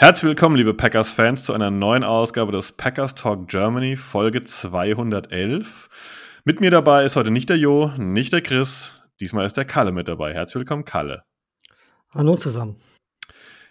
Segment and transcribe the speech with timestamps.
[0.00, 5.90] Herzlich willkommen, liebe Packers-Fans, zu einer neuen Ausgabe des Packers Talk Germany, Folge 211.
[6.46, 9.92] Mit mir dabei ist heute nicht der Jo, nicht der Chris, diesmal ist der Kalle
[9.92, 10.32] mit dabei.
[10.32, 11.24] Herzlich willkommen, Kalle.
[12.14, 12.76] Hallo zusammen.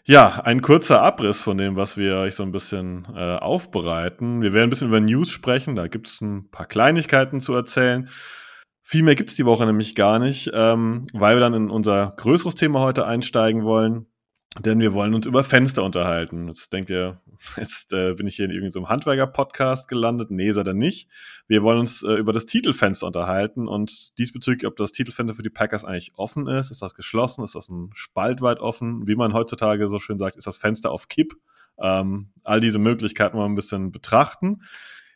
[0.06, 4.44] Ja, ein kurzer Abriss von dem, was wir euch so ein bisschen äh, aufbereiten.
[4.44, 8.08] Wir werden ein bisschen über News sprechen, da gibt es ein paar Kleinigkeiten zu erzählen.
[8.84, 12.14] Viel mehr gibt es die Woche nämlich gar nicht, ähm, weil wir dann in unser
[12.18, 14.06] größeres Thema heute einsteigen wollen.
[14.58, 16.48] Denn wir wollen uns über Fenster unterhalten.
[16.48, 17.21] Jetzt denkt ihr,
[17.55, 20.31] jetzt äh, bin ich hier in irgendeinem Handwerker-Podcast gelandet.
[20.31, 21.08] Nee, sei er nicht.
[21.47, 25.52] Wir wollen uns äh, über das Titelfenster unterhalten und diesbezüglich, ob das Titelfenster für die
[25.52, 26.72] Packers eigentlich offen ist.
[26.72, 27.44] Ist das geschlossen?
[27.44, 29.08] Ist das ein Spalt weit offen?
[29.08, 31.36] Wie man heutzutage so schön sagt, ist das Fenster auf Kipp?
[31.80, 34.63] Ähm, all diese Möglichkeiten mal ein bisschen betrachten.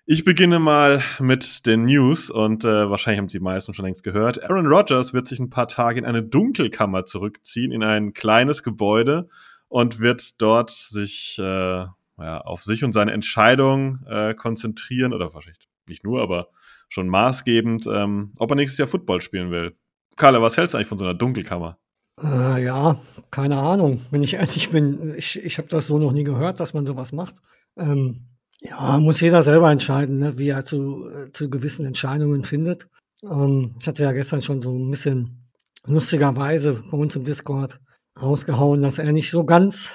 [0.05, 4.03] Ich beginne mal mit den News und äh, wahrscheinlich haben Sie die meisten schon längst
[4.03, 4.43] gehört.
[4.43, 9.29] Aaron Rodgers wird sich ein paar Tage in eine Dunkelkammer zurückziehen, in ein kleines Gebäude
[9.69, 15.69] und wird dort sich äh, ja, auf sich und seine Entscheidung äh, konzentrieren oder wahrscheinlich
[15.87, 16.49] nicht nur, aber
[16.89, 19.77] schon maßgebend, ähm, ob er nächstes Jahr Football spielen will.
[20.17, 21.77] Carla, was hältst du eigentlich von so einer Dunkelkammer?
[22.21, 22.99] Äh, ja,
[23.31, 24.01] keine Ahnung.
[24.11, 27.13] Wenn ich ehrlich bin, ich, ich habe das so noch nie gehört, dass man sowas
[27.13, 27.35] macht.
[27.77, 32.87] Ähm, ja, muss jeder selber entscheiden, ne, wie er zu, äh, zu gewissen Entscheidungen findet.
[33.23, 35.49] Ähm, ich hatte ja gestern schon so ein bisschen
[35.85, 37.79] lustigerweise bei uns im Discord
[38.21, 39.89] rausgehauen, dass er nicht so ganz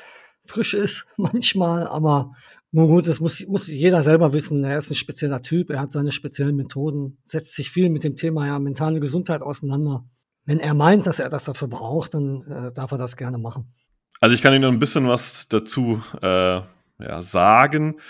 [0.44, 2.32] frisch ist manchmal, aber
[2.70, 4.62] nur gut, das muss, muss jeder selber wissen.
[4.64, 8.16] Er ist ein spezieller Typ, er hat seine speziellen Methoden, setzt sich viel mit dem
[8.16, 10.04] Thema ja mentale Gesundheit auseinander.
[10.44, 13.72] Wenn er meint, dass er das dafür braucht, dann äh, darf er das gerne machen.
[14.20, 16.60] Also ich kann Ihnen ein bisschen was dazu äh,
[17.00, 18.00] ja, sagen.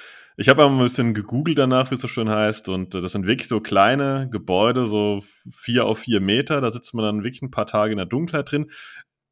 [0.41, 2.69] Ich habe ein bisschen gegoogelt danach, wie es so schön heißt.
[2.69, 6.61] Und äh, das sind wirklich so kleine Gebäude, so vier auf vier Meter.
[6.61, 8.71] Da sitzt man dann wirklich ein paar Tage in der Dunkelheit drin.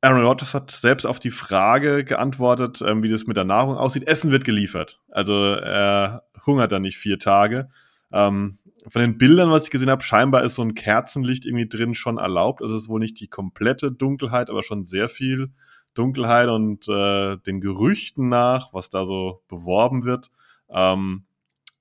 [0.01, 4.09] Aaron Rodgers hat selbst auf die Frage geantwortet, ähm, wie das mit der Nahrung aussieht.
[4.09, 5.01] Essen wird geliefert.
[5.09, 7.69] Also er hungert dann nicht vier Tage.
[8.13, 8.59] Ähm,
[8.89, 12.19] von den Bildern, was ich gesehen habe, scheinbar ist so ein Kerzenlicht irgendwie drin schon
[12.19, 12.63] erlaubt.
[12.63, 15.53] Also es ist wohl nicht die komplette Dunkelheit, aber schon sehr viel
[15.95, 20.33] Dunkelheit und äh, den Gerüchten nach, was da so beworben wird,
[20.69, 21.27] ähm,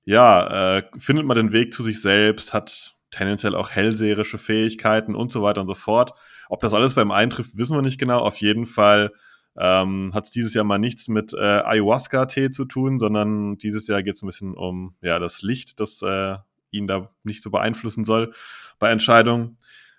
[0.04, 5.32] ja, äh, findet man den Weg zu sich selbst, hat tendenziell auch hellseherische Fähigkeiten und
[5.32, 6.12] so weiter und so fort.
[6.48, 8.20] Ob das alles beim eintrifft, wissen wir nicht genau.
[8.20, 9.12] Auf jeden Fall
[9.58, 14.02] ähm, hat es dieses Jahr mal nichts mit äh, Ayahuasca-Tee zu tun, sondern dieses Jahr
[14.02, 16.36] geht es ein bisschen um ja, das Licht, das äh,
[16.70, 18.32] ihn da nicht so beeinflussen soll
[18.78, 19.56] bei Entscheidungen.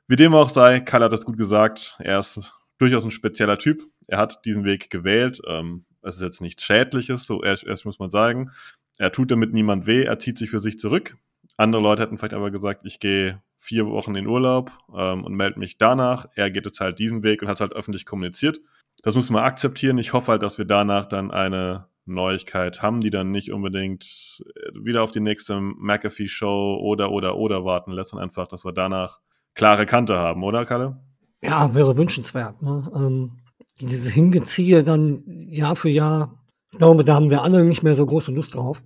[0.08, 3.82] Wie dem auch sei, Karl hat das gut gesagt, er ist durchaus ein spezieller Typ.
[4.08, 5.42] Er hat diesen Weg gewählt.
[5.48, 8.52] Ähm, es ist jetzt nichts Schädliches, so erst, erst muss man sagen.
[8.98, 11.18] Er tut damit niemand weh, er zieht sich für sich zurück.
[11.58, 15.60] Andere Leute hätten vielleicht aber gesagt, ich gehe vier Wochen in Urlaub ähm, und melde
[15.60, 16.28] mich danach.
[16.36, 18.60] Er geht jetzt halt diesen Weg und hat halt öffentlich kommuniziert.
[19.04, 19.98] Das muss man akzeptieren.
[19.98, 24.44] Ich hoffe halt, dass wir danach dann eine Neuigkeit haben, die dann nicht unbedingt
[24.74, 29.20] wieder auf die nächste McAfee-Show oder, oder, oder warten lässt, sondern einfach, dass wir danach
[29.54, 31.02] klare Kante haben, oder, Kalle?
[31.42, 32.62] Ja, wäre wünschenswert.
[32.62, 32.90] Ne?
[32.96, 33.40] Ähm,
[33.80, 36.47] dieses Hingeziehe dann Jahr für Jahr
[36.78, 38.84] glaube, da haben wir alle nicht mehr so große Lust drauf.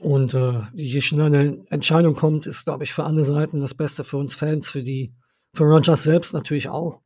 [0.00, 4.04] Und äh, je schneller eine Entscheidung kommt, ist, glaube ich, für alle Seiten das Beste
[4.04, 5.14] für uns Fans, für die,
[5.52, 7.00] für Rogers selbst natürlich auch,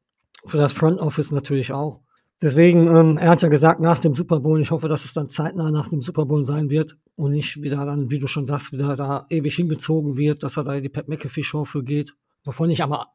[0.47, 2.01] für das Front Office natürlich auch.
[2.41, 5.29] Deswegen, ähm, er hat ja gesagt, nach dem Super Bowl, ich hoffe, dass es dann
[5.29, 8.73] zeitnah nach dem Super Bowl sein wird und nicht wieder dann, wie du schon sagst,
[8.73, 12.15] wieder da ewig hingezogen wird, dass er da die Pat McAfee Show für geht.
[12.45, 13.09] Wovon ich aber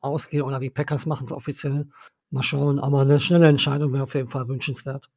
[0.00, 1.88] ausgehe, oder die Packers machen es offiziell.
[2.30, 5.08] Mal schauen, aber eine schnelle Entscheidung wäre auf jeden Fall wünschenswert.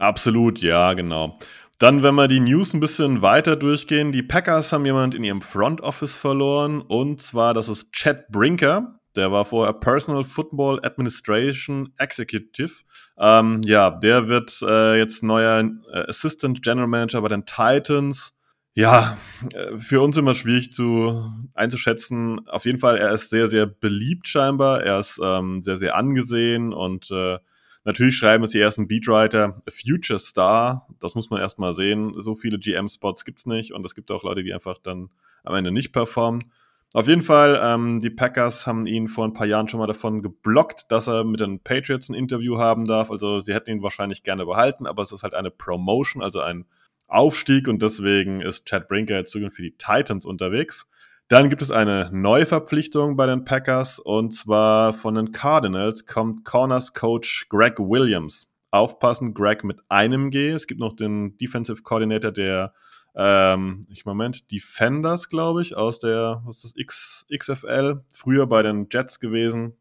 [0.00, 1.38] Absolut, ja, genau.
[1.78, 5.42] Dann, wenn wir die News ein bisschen weiter durchgehen, die Packers haben jemand in ihrem
[5.42, 8.98] Front Office verloren und zwar, das ist Chad Brinker.
[9.14, 12.72] Der war vorher Personal Football Administration Executive.
[13.18, 18.32] Ähm, ja, der wird äh, jetzt neuer äh, Assistant General Manager bei den Titans.
[18.74, 19.18] Ja,
[19.52, 22.48] äh, für uns immer schwierig zu einzuschätzen.
[22.48, 24.82] Auf jeden Fall, er ist sehr, sehr beliebt scheinbar.
[24.82, 27.38] Er ist ähm, sehr, sehr angesehen und äh,
[27.84, 32.12] Natürlich schreiben es die ersten Beatwriter, a Future Star, das muss man erstmal sehen.
[32.16, 35.10] So viele GM-Spots gibt es nicht und es gibt auch Leute, die einfach dann
[35.44, 36.44] am Ende nicht performen.
[36.92, 40.22] Auf jeden Fall, ähm, die Packers haben ihn vor ein paar Jahren schon mal davon
[40.22, 43.12] geblockt, dass er mit den Patriots ein Interview haben darf.
[43.12, 46.66] Also sie hätten ihn wahrscheinlich gerne behalten, aber es ist halt eine Promotion, also ein
[47.06, 50.86] Aufstieg und deswegen ist Chad Brinker jetzt für die Titans unterwegs.
[51.30, 56.92] Dann gibt es eine Neuverpflichtung bei den Packers und zwar von den Cardinals kommt Corners
[56.92, 58.48] Coach Greg Williams.
[58.72, 60.50] Aufpassen, Greg mit einem G.
[60.50, 62.74] Es gibt noch den Defensive Coordinator der,
[63.14, 68.64] ähm, ich Moment, Defenders, glaube ich, aus der, was ist das, X, XFL, früher bei
[68.64, 69.76] den Jets gewesen.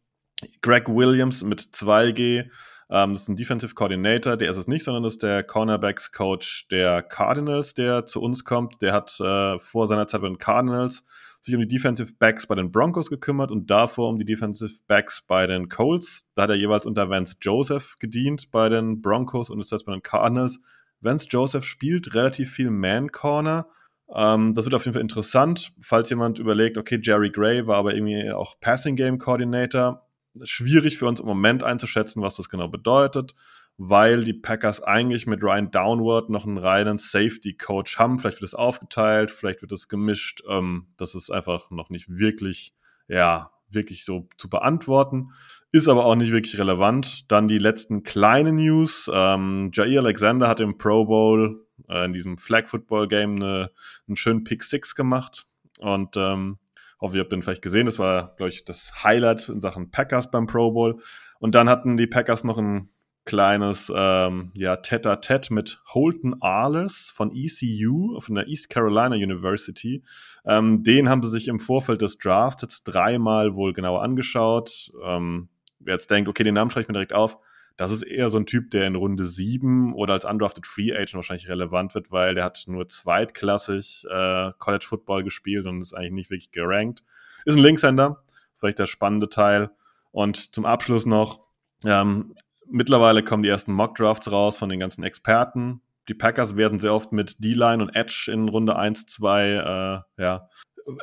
[0.61, 2.45] Greg Williams mit 2G.
[2.91, 6.11] Ähm, das ist ein Defensive Coordinator, der ist es nicht, sondern das ist der Cornerbacks
[6.11, 8.83] Coach der Cardinals, der zu uns kommt.
[8.83, 11.03] Der hat äh, vor seiner Zeit bei den Cardinals
[11.49, 15.21] sich um die Defensive Backs bei den Broncos gekümmert und davor um die Defensive Backs
[15.21, 16.25] bei den Colts.
[16.35, 20.03] Da hat er jeweils unter Vance Joseph gedient bei den Broncos und jetzt bei den
[20.03, 20.59] Cardinals.
[21.01, 23.67] Vance Joseph spielt relativ viel Man-Corner.
[24.13, 27.93] Ähm, das wird auf jeden Fall interessant, falls jemand überlegt, okay, Jerry Gray war aber
[27.93, 30.07] irgendwie auch Passing Game Coordinator.
[30.43, 33.33] Schwierig für uns im Moment einzuschätzen, was das genau bedeutet
[33.81, 38.19] weil die Packers eigentlich mit Ryan Downward noch einen reinen Safety-Coach haben.
[38.19, 40.43] Vielleicht wird es aufgeteilt, vielleicht wird es gemischt.
[40.49, 42.73] Ähm, das ist einfach noch nicht wirklich,
[43.07, 45.29] ja, wirklich so zu beantworten.
[45.71, 47.31] Ist aber auch nicht wirklich relevant.
[47.31, 49.09] Dann die letzten kleinen News.
[49.13, 53.71] Ähm, Jair Alexander hat im Pro Bowl äh, in diesem Flag Football Game eine,
[54.09, 55.47] einen schönen Pick Six gemacht.
[55.79, 56.57] Und ähm,
[56.99, 57.85] hoffe, ihr habt den vielleicht gesehen.
[57.85, 61.01] Das war, glaube ich, das Highlight in Sachen Packers beim Pro Bowl.
[61.39, 62.89] Und dann hatten die Packers noch ein
[63.29, 70.01] kleines ähm, ja, Tete-a-Tete mit Holton Arles von ECU, von der East Carolina University.
[70.45, 74.91] Ähm, den haben sie sich im Vorfeld des Drafts jetzt dreimal wohl genauer angeschaut.
[75.05, 77.37] Ähm, wer jetzt denkt, okay, den Namen schreibe ich mir direkt auf,
[77.77, 81.13] das ist eher so ein Typ, der in Runde 7 oder als undrafted Free Agent
[81.13, 86.13] wahrscheinlich relevant wird, weil der hat nur zweitklassig äh, College Football gespielt und ist eigentlich
[86.13, 87.03] nicht wirklich gerankt.
[87.45, 88.23] Ist ein Linkshänder,
[88.53, 89.69] ist vielleicht der spannende Teil.
[90.09, 91.41] Und zum Abschluss noch,
[91.85, 92.33] ähm,
[92.71, 95.81] Mittlerweile kommen die ersten Mock-Drafts raus von den ganzen Experten.
[96.07, 100.49] Die Packers werden sehr oft mit D-Line und Edge in Runde 1, 2 äh, ja,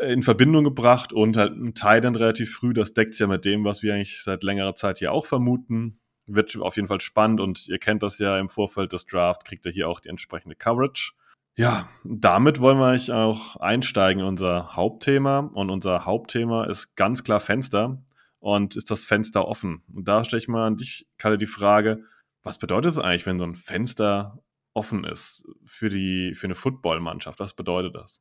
[0.00, 2.72] in Verbindung gebracht und halt ein Titan relativ früh.
[2.72, 5.98] Das deckt sich ja mit dem, was wir eigentlich seit längerer Zeit hier auch vermuten.
[6.26, 9.64] Wird auf jeden Fall spannend und ihr kennt das ja im Vorfeld des Draft, kriegt
[9.66, 11.12] ihr hier auch die entsprechende Coverage.
[11.56, 15.50] Ja, damit wollen wir euch auch einsteigen in unser Hauptthema.
[15.54, 18.02] Und unser Hauptthema ist ganz klar Fenster
[18.46, 19.82] und ist das Fenster offen.
[19.92, 22.04] Und da stelle ich mal an dich, Kalle, die Frage,
[22.44, 24.38] was bedeutet es eigentlich, wenn so ein Fenster
[24.72, 27.40] offen ist für, die, für eine Footballmannschaft?
[27.40, 28.20] Was bedeutet das?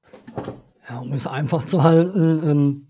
[0.89, 2.87] Ja, um es einfach zu halten, ähm,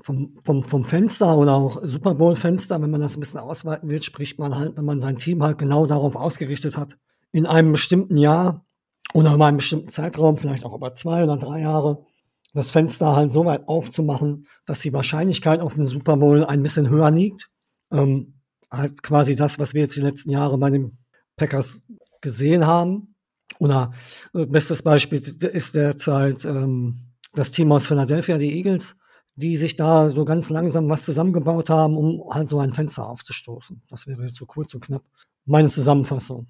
[0.00, 4.02] vom, vom, vom Fenster oder auch Super Bowl-Fenster, wenn man das ein bisschen ausweiten will,
[4.02, 6.98] spricht man halt, wenn man sein Team halt genau darauf ausgerichtet hat,
[7.30, 8.66] in einem bestimmten Jahr
[9.14, 12.04] oder in einem bestimmten Zeitraum, vielleicht auch über zwei oder drei Jahre,
[12.52, 16.88] das Fenster halt so weit aufzumachen, dass die Wahrscheinlichkeit auf den Super Bowl ein bisschen
[16.88, 17.48] höher liegt.
[17.92, 18.34] Ähm,
[18.70, 20.98] halt quasi das, was wir jetzt die letzten Jahre bei den
[21.36, 21.82] Packers
[22.20, 23.14] gesehen haben.
[23.58, 23.92] Oder
[24.34, 28.96] äh, bestes Beispiel ist derzeit ähm, das Team aus Philadelphia, die Eagles,
[29.34, 33.82] die sich da so ganz langsam was zusammengebaut haben, um halt so ein Fenster aufzustoßen.
[33.88, 35.04] Das wäre jetzt so kurz und knapp
[35.44, 36.46] meine Zusammenfassung.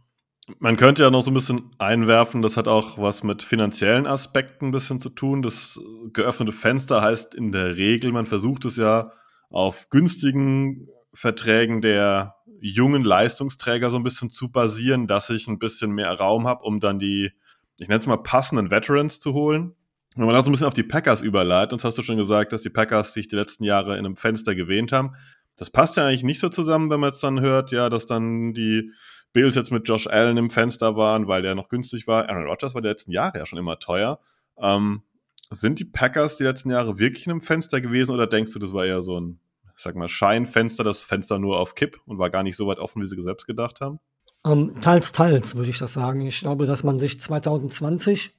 [0.58, 4.66] Man könnte ja noch so ein bisschen einwerfen, das hat auch was mit finanziellen Aspekten
[4.66, 5.42] ein bisschen zu tun.
[5.42, 5.80] Das
[6.12, 9.12] geöffnete Fenster heißt in der Regel, man versucht es ja
[9.50, 15.92] auf günstigen Verträgen der jungen Leistungsträger so ein bisschen zu basieren, dass ich ein bisschen
[15.92, 17.32] mehr Raum habe, um dann die,
[17.78, 19.74] ich nenne es mal, passenden Veterans zu holen.
[20.16, 22.52] Wenn man das so ein bisschen auf die Packers überleitet, und hast du schon gesagt,
[22.52, 25.14] dass die Packers sich die letzten Jahre in einem Fenster gewähnt haben.
[25.56, 28.52] Das passt ja eigentlich nicht so zusammen, wenn man jetzt dann hört, ja, dass dann
[28.52, 28.92] die
[29.32, 32.28] Bills jetzt mit Josh Allen im Fenster waren, weil der noch günstig war.
[32.28, 34.20] Aaron Rodgers war die letzten Jahre ja schon immer teuer.
[34.58, 35.02] Ähm,
[35.50, 38.72] sind die Packers die letzten Jahre wirklich in einem Fenster gewesen oder denkst du, das
[38.72, 39.40] war eher so ein,
[39.76, 43.02] sag mal, Scheinfenster, das Fenster nur auf Kipp und war gar nicht so weit offen,
[43.02, 43.98] wie sie selbst gedacht haben?
[44.46, 46.22] Ähm, teils, teils, würde ich das sagen.
[46.22, 48.34] Ich glaube, dass man sich 2020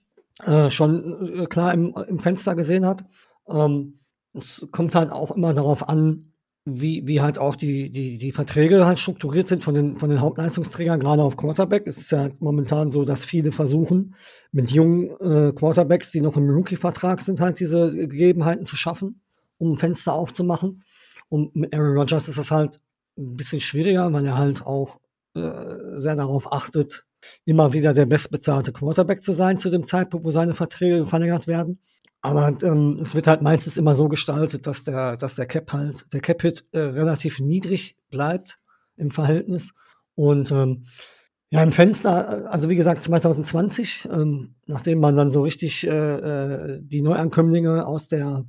[0.46, 3.04] äh, schon äh, klar im, im, Fenster gesehen hat.
[3.48, 4.00] Ähm,
[4.34, 6.31] es kommt halt auch immer darauf an,
[6.66, 10.22] wie, wie halt auch die, die, die Verträge halt strukturiert sind von den, von den
[10.22, 11.88] Hauptleistungsträgern, gerade auf Quarterback.
[11.88, 14.16] Es ist ja momentan so, dass viele versuchen,
[14.52, 19.22] mit jungen äh, Quarterbacks, die noch im Rookie-Vertrag sind, halt diese Gegebenheiten zu schaffen,
[19.58, 20.84] um Fenster aufzumachen.
[21.30, 22.80] Und mit Aaron Rodgers ist das halt
[23.18, 25.00] ein bisschen schwieriger, weil er halt auch
[25.34, 25.50] äh,
[25.96, 27.06] sehr darauf achtet,
[27.46, 31.80] immer wieder der bestbezahlte Quarterback zu sein zu dem Zeitpunkt, wo seine Verträge verlängert werden.
[32.22, 36.06] Aber ähm, es wird halt meistens immer so gestaltet, dass der, dass der Cap halt,
[36.14, 38.60] der Cap-Hit äh, relativ niedrig bleibt
[38.96, 39.74] im Verhältnis.
[40.14, 40.86] Und ähm,
[41.50, 46.80] ja, im Fenster, also wie gesagt, 2020, ähm, nachdem man dann so richtig äh, äh,
[46.82, 48.46] die Neuankömmlinge aus der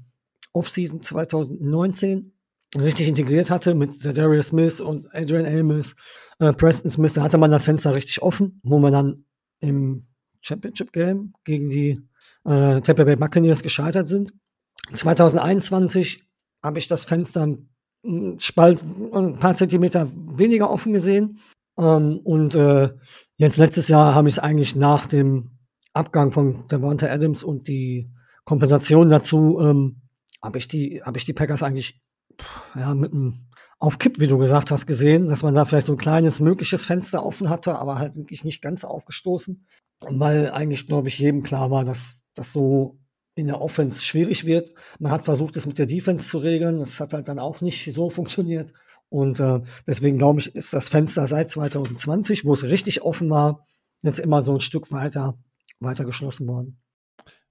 [0.52, 2.32] Offseason 2019
[2.76, 5.96] richtig integriert hatte mit Darius Smith und Adrian Elmis,
[6.38, 9.24] äh, Preston Smith, da hatte man das Fenster richtig offen, wo man dann
[9.60, 10.06] im
[10.42, 12.02] Championship Game gegen die
[12.44, 14.34] äh, Tampa Bay Buccaneers gescheitert sind.
[14.92, 16.22] 2021
[16.62, 17.46] habe ich das Fenster
[18.04, 18.80] ein, Spalt,
[19.14, 21.38] ein paar Zentimeter weniger offen gesehen.
[21.78, 22.90] Ähm, und äh,
[23.36, 25.58] jetzt letztes Jahr habe ich es eigentlich nach dem
[25.94, 28.10] Abgang von Devonta Adams und die
[28.44, 30.02] Kompensation dazu, ähm,
[30.42, 32.00] habe ich die, habe ich die Packers eigentlich
[32.74, 33.46] ja, mit einem
[33.82, 36.84] auf Kipp, wie du gesagt hast, gesehen, dass man da vielleicht so ein kleines mögliches
[36.84, 39.66] Fenster offen hatte, aber halt wirklich nicht ganz aufgestoßen.
[39.98, 43.00] Weil eigentlich, glaube ich, jedem klar war, dass das so
[43.34, 44.72] in der Offense schwierig wird.
[45.00, 46.78] Man hat versucht, es mit der Defense zu regeln.
[46.78, 48.72] Das hat halt dann auch nicht so funktioniert.
[49.08, 53.66] Und äh, deswegen glaube ich, ist das Fenster seit 2020, wo es richtig offen war,
[54.02, 55.36] jetzt immer so ein Stück weiter,
[55.80, 56.80] weiter geschlossen worden.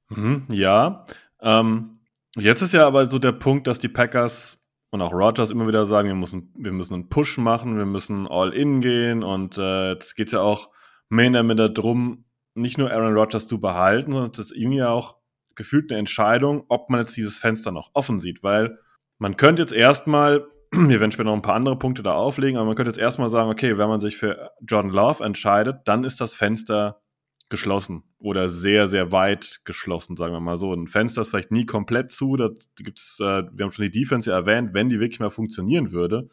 [0.07, 1.05] Mhm, ja.
[1.41, 1.99] Ähm,
[2.37, 4.60] jetzt ist ja aber so der Punkt, dass die Packers
[4.91, 8.27] und auch Rogers immer wieder sagen, wir müssen, wir müssen einen Push machen, wir müssen
[8.27, 9.23] all in gehen.
[9.23, 10.69] Und äh, jetzt geht ja auch
[11.09, 14.83] mehr in der Mitte darum, nicht nur Aaron Rodgers zu behalten, sondern es ist irgendwie
[14.83, 15.15] auch
[15.55, 18.77] gefühlt eine Entscheidung, ob man jetzt dieses Fenster noch offen sieht, weil
[19.17, 22.65] man könnte jetzt erstmal, wir werden später noch ein paar andere Punkte da auflegen, aber
[22.65, 26.19] man könnte jetzt erstmal sagen, okay, wenn man sich für Jordan Love entscheidet, dann ist
[26.19, 27.01] das Fenster
[27.51, 30.73] geschlossen oder sehr, sehr weit geschlossen, sagen wir mal so.
[30.73, 34.31] Ein Fenster ist vielleicht nie komplett zu, da gibt's, äh, wir haben schon die Defense
[34.31, 36.29] ja erwähnt, wenn die wirklich mal funktionieren würde,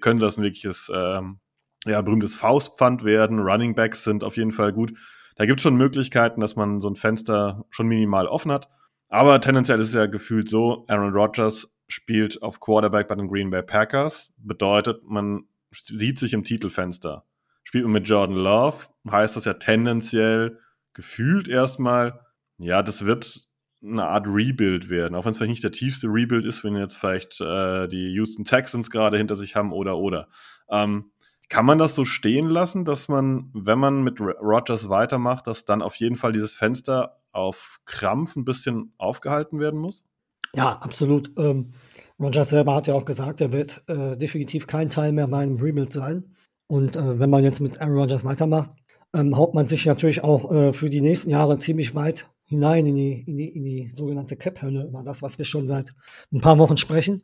[0.00, 1.38] könnte das ein wirkliches, ähm,
[1.86, 3.38] ja, berühmtes Faustpfand werden.
[3.38, 4.92] Running Backs sind auf jeden Fall gut
[5.38, 8.68] da gibt es schon Möglichkeiten, dass man so ein Fenster schon minimal offen hat.
[9.08, 13.48] Aber tendenziell ist es ja gefühlt so, Aaron Rodgers spielt auf Quarterback bei den Green
[13.48, 14.32] Bay Packers.
[14.36, 17.24] Bedeutet, man sieht sich im Titelfenster.
[17.62, 20.58] Spielt man mit Jordan Love, heißt das ja tendenziell
[20.94, 22.20] gefühlt erstmal,
[22.58, 23.48] ja, das wird
[23.82, 25.14] eine Art Rebuild werden.
[25.14, 28.44] Auch wenn es vielleicht nicht der tiefste Rebuild ist, wenn jetzt vielleicht äh, die Houston
[28.44, 30.28] Texans gerade hinter sich haben oder oder.
[30.68, 31.12] Ähm,
[31.48, 35.80] kann man das so stehen lassen, dass man, wenn man mit Rogers weitermacht, dass dann
[35.80, 40.04] auf jeden Fall dieses Fenster auf Krampf ein bisschen aufgehalten werden muss?
[40.54, 41.30] Ja, absolut.
[41.38, 41.72] Ähm,
[42.20, 45.56] Rogers selber hat ja auch gesagt, er wird äh, definitiv kein Teil mehr bei einem
[45.56, 46.34] Rebuild sein.
[46.66, 48.70] Und äh, wenn man jetzt mit Aaron Rodgers weitermacht,
[49.14, 52.96] ähm, haut man sich natürlich auch äh, für die nächsten Jahre ziemlich weit hinein in
[52.96, 55.94] die, in die, in die sogenannte Cap-Hölle, über das, was wir schon seit
[56.32, 57.22] ein paar Wochen sprechen.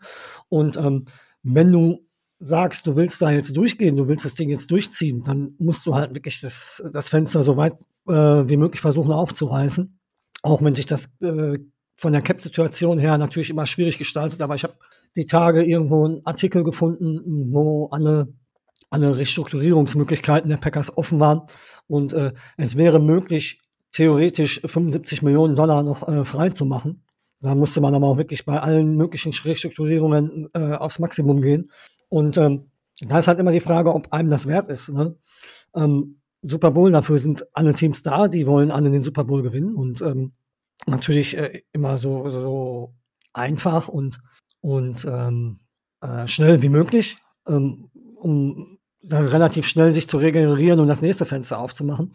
[0.48, 1.06] Und ähm,
[1.42, 2.06] wenn du
[2.40, 5.94] sagst, du willst da jetzt durchgehen, du willst das Ding jetzt durchziehen, dann musst du
[5.94, 7.74] halt wirklich das, das Fenster so weit
[8.06, 9.98] äh, wie möglich versuchen aufzureißen.
[10.42, 11.58] Auch wenn sich das äh,
[11.96, 14.74] von der Cap-Situation her natürlich immer schwierig gestaltet, aber ich habe
[15.16, 18.34] die Tage irgendwo einen Artikel gefunden, wo alle,
[18.94, 21.42] alle Restrukturierungsmöglichkeiten der Packers offen waren
[21.88, 23.60] und äh, es wäre möglich,
[23.90, 27.04] theoretisch 75 Millionen Dollar noch äh, machen.
[27.40, 31.70] Da musste man aber auch wirklich bei allen möglichen Restrukturierungen äh, aufs Maximum gehen.
[32.08, 32.70] Und ähm,
[33.00, 34.88] da ist halt immer die Frage, ob einem das wert ist.
[34.88, 35.16] Ne?
[35.74, 39.74] Ähm, Super Bowl, dafür sind alle Teams da, die wollen alle den Super Bowl gewinnen
[39.74, 40.32] und ähm,
[40.86, 42.94] natürlich äh, immer so, so
[43.32, 44.18] einfach und,
[44.60, 45.60] und ähm,
[46.00, 47.16] äh, schnell wie möglich,
[47.48, 48.74] ähm, um
[49.06, 52.12] dann relativ schnell sich zu regenerieren und das nächste Fenster aufzumachen.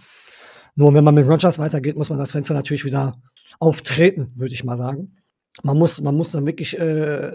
[0.76, 3.14] Nur wenn man mit Rogers weitergeht, muss man das Fenster natürlich wieder
[3.60, 5.18] auftreten, würde ich mal sagen.
[5.64, 7.32] Man muss, man muss dann wirklich äh,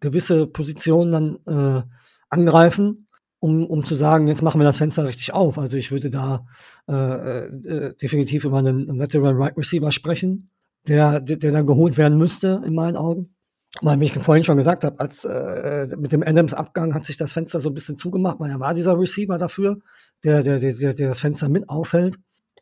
[0.00, 1.82] gewisse Positionen dann äh,
[2.30, 3.08] angreifen,
[3.38, 5.58] um, um zu sagen, jetzt machen wir das Fenster richtig auf.
[5.58, 6.46] Also ich würde da
[6.88, 10.50] äh, äh, definitiv über einen Veteran Right Receiver sprechen,
[10.88, 13.35] der, der, der dann geholt werden müsste, in meinen Augen.
[13.82, 17.32] Weil, wie ich vorhin schon gesagt habe, als äh, mit dem Adams-Abgang hat sich das
[17.32, 19.78] Fenster so ein bisschen zugemacht, weil er war dieser Receiver dafür,
[20.24, 22.18] der, der, der, der das Fenster mit aufhält.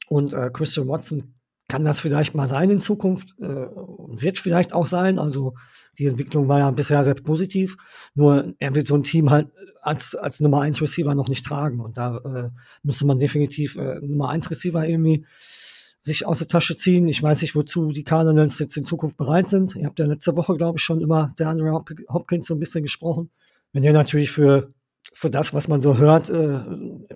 [0.09, 1.35] Und äh, Christian Watson
[1.69, 5.19] kann das vielleicht mal sein in Zukunft, äh, wird vielleicht auch sein.
[5.19, 5.55] Also
[5.99, 7.77] die Entwicklung war ja bisher sehr positiv.
[8.15, 9.49] Nur er wird so ein Team halt
[9.81, 11.81] als, als Nummer 1 Receiver noch nicht tragen.
[11.81, 12.51] Und da äh,
[12.83, 15.25] müsste man definitiv äh, Nummer 1 Receiver irgendwie
[16.05, 17.09] sich aus der Tasche ziehen.
[17.09, 19.75] Ich weiß nicht, wozu die Cardinals jetzt in Zukunft bereit sind.
[19.75, 22.83] Ihr habt ja letzte Woche, glaube ich, schon über der Andre Hopkins so ein bisschen
[22.83, 23.31] gesprochen.
[23.73, 24.73] Wenn ihr natürlich für
[25.13, 26.61] für das, was man so hört, äh,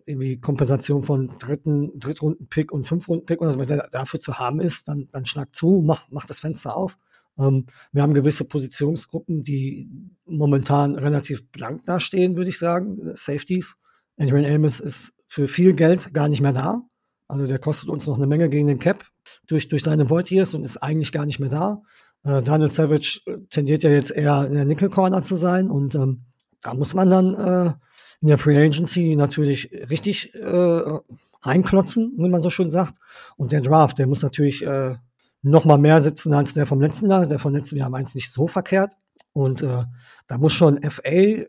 [0.04, 5.08] irgendwie Kompensation von dritten, Drittrunden-Pick und Fünfrunden-Pick oder so, was dafür zu haben ist, dann,
[5.10, 6.98] dann schlag zu, mach, mach das Fenster auf.
[7.38, 9.88] Ähm, wir haben gewisse Positionsgruppen, die
[10.26, 12.98] momentan relativ blank dastehen, würde ich sagen.
[13.14, 13.76] Safeties.
[14.18, 16.82] Adrian Amos ist für viel Geld gar nicht mehr da.
[17.28, 19.04] Also der kostet uns noch eine Menge gegen den Cap
[19.46, 21.82] durch, durch seine Voltiers und ist eigentlich gar nicht mehr da.
[22.24, 23.20] Äh, Daniel Savage
[23.50, 26.24] tendiert ja jetzt eher in der Nickel Corner zu sein und ähm,
[26.62, 27.72] da muss man dann äh,
[28.20, 30.98] in der Free Agency natürlich richtig äh,
[31.42, 32.94] reinklotzen, wie man so schön sagt.
[33.36, 34.96] Und der Draft, der muss natürlich äh,
[35.42, 37.26] noch mal mehr sitzen als der vom letzten Jahr.
[37.26, 38.94] Der vom letzten Jahr meint nicht so verkehrt.
[39.32, 39.84] Und äh,
[40.26, 41.44] da muss schon FA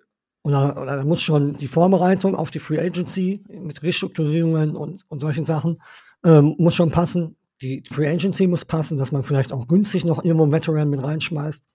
[0.50, 5.22] oder, oder da muss schon die Vorbereitung auf die Free Agency mit Restrukturierungen und, und
[5.22, 5.80] solchen Sachen
[6.26, 7.38] ähm, muss schon passen.
[7.62, 11.04] die Free Agency muss passen, dass man vielleicht auch günstig noch irgendwo einen Veteran mit
[11.04, 11.66] reinschmeißt.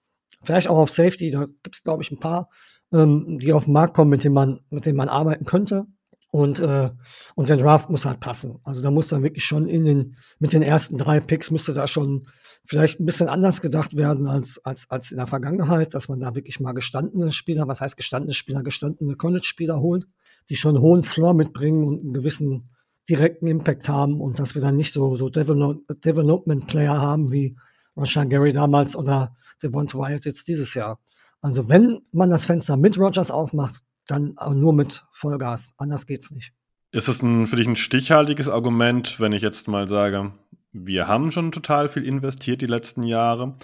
[0.41, 2.49] Vielleicht auch auf Safety, da gibt es, glaube ich, ein paar,
[2.93, 5.85] ähm, die auf den Markt kommen, mit denen man, mit denen man arbeiten könnte.
[6.31, 6.89] Und, äh,
[7.35, 8.59] und der Draft muss halt passen.
[8.63, 11.87] Also da muss dann wirklich schon in den, mit den ersten drei Picks müsste da
[11.87, 12.27] schon
[12.65, 16.35] vielleicht ein bisschen anders gedacht werden als, als, als in der Vergangenheit, dass man da
[16.35, 20.07] wirklich mal gestandene Spieler, was heißt gestandene Spieler, gestandene College-Spieler holt,
[20.49, 22.69] die schon einen hohen Floor mitbringen und einen gewissen
[23.07, 27.55] direkten Impact haben und dass wir dann nicht so, so Development-Player haben wie
[27.95, 30.99] Rashan Gary damals oder Devonta Wyatt jetzt dieses Jahr.
[31.41, 35.73] Also wenn man das Fenster mit Rogers aufmacht, dann nur mit Vollgas.
[35.77, 36.53] Anders geht's nicht.
[36.91, 40.31] Ist es ein, für dich ein stichhaltiges Argument, wenn ich jetzt mal sage,
[40.77, 43.55] wir haben schon total viel investiert die letzten Jahre.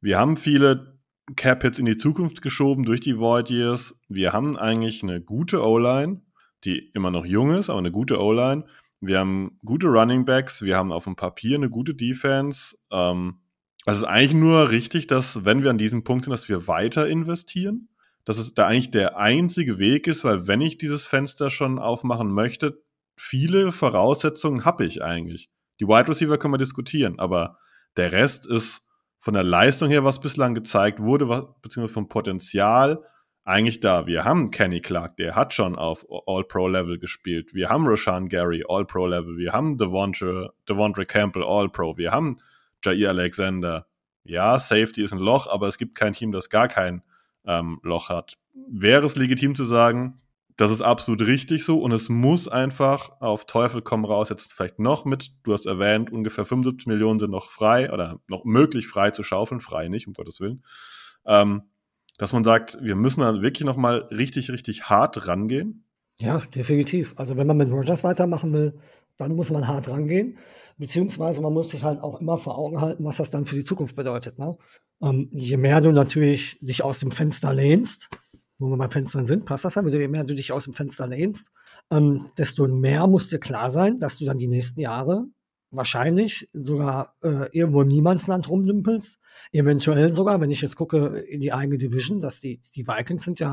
[0.00, 0.98] Wir haben viele
[1.36, 3.94] Cap-Hits in die Zukunft geschoben durch die Void Years.
[4.08, 6.22] Wir haben eigentlich eine gute O-Line,
[6.64, 8.64] die immer noch jung ist, aber eine gute O-Line.
[9.00, 12.76] Wir haben gute Running Backs, wir haben auf dem Papier eine gute Defense.
[12.90, 13.38] Ähm,
[13.84, 16.66] also es ist eigentlich nur richtig, dass, wenn wir an diesem Punkt sind, dass wir
[16.66, 17.90] weiter investieren.
[18.24, 22.32] Dass es da eigentlich der einzige Weg ist, weil wenn ich dieses Fenster schon aufmachen
[22.32, 22.82] möchte,
[23.16, 25.48] viele Voraussetzungen habe ich eigentlich.
[25.80, 27.58] Die Wide Receiver können wir diskutieren, aber
[27.96, 28.82] der Rest ist
[29.20, 31.26] von der Leistung her, was bislang gezeigt wurde,
[31.62, 33.02] beziehungsweise vom Potenzial,
[33.46, 34.06] eigentlich da.
[34.06, 37.54] Wir haben Kenny Clark, der hat schon auf All-Pro-Level gespielt.
[37.54, 39.36] Wir haben Roshan Gary, All-Pro-Level.
[39.36, 41.96] Wir haben Devontre, Devontre Campbell, All-Pro.
[41.96, 42.36] Wir haben
[42.84, 43.86] Jair Alexander.
[44.24, 47.02] Ja, Safety ist ein Loch, aber es gibt kein Team, das gar kein
[47.44, 48.36] ähm, Loch hat.
[48.68, 50.20] Wäre es legitim zu sagen,
[50.56, 54.78] das ist absolut richtig so und es muss einfach auf Teufel komm raus jetzt vielleicht
[54.78, 59.10] noch mit, du hast erwähnt, ungefähr 75 Millionen sind noch frei oder noch möglich frei
[59.10, 60.64] zu schaufeln, frei nicht, um Gottes Willen.
[61.26, 61.62] Ähm,
[62.18, 65.84] dass man sagt, wir müssen da wirklich noch mal richtig, richtig hart rangehen?
[66.18, 67.12] Ja, definitiv.
[67.16, 68.78] Also wenn man mit Rogers weitermachen will,
[69.18, 70.38] dann muss man hart rangehen.
[70.78, 73.64] Beziehungsweise man muss sich halt auch immer vor Augen halten, was das dann für die
[73.64, 74.38] Zukunft bedeutet.
[74.38, 74.56] Ne?
[75.02, 78.08] Ähm, je mehr du natürlich dich aus dem Fenster lehnst,
[78.58, 81.06] wo wir beim Fenster sind, passt das ja, je mehr du dich aus dem Fenster
[81.06, 81.50] lehnst,
[81.90, 85.26] ähm, desto mehr muss dir klar sein, dass du dann die nächsten Jahre
[85.70, 89.18] wahrscheinlich sogar äh, irgendwo im Niemandsland rumdümpelst.
[89.52, 93.40] Eventuell sogar, wenn ich jetzt gucke in die eigene Division, dass die, die Vikings sind
[93.40, 93.52] ja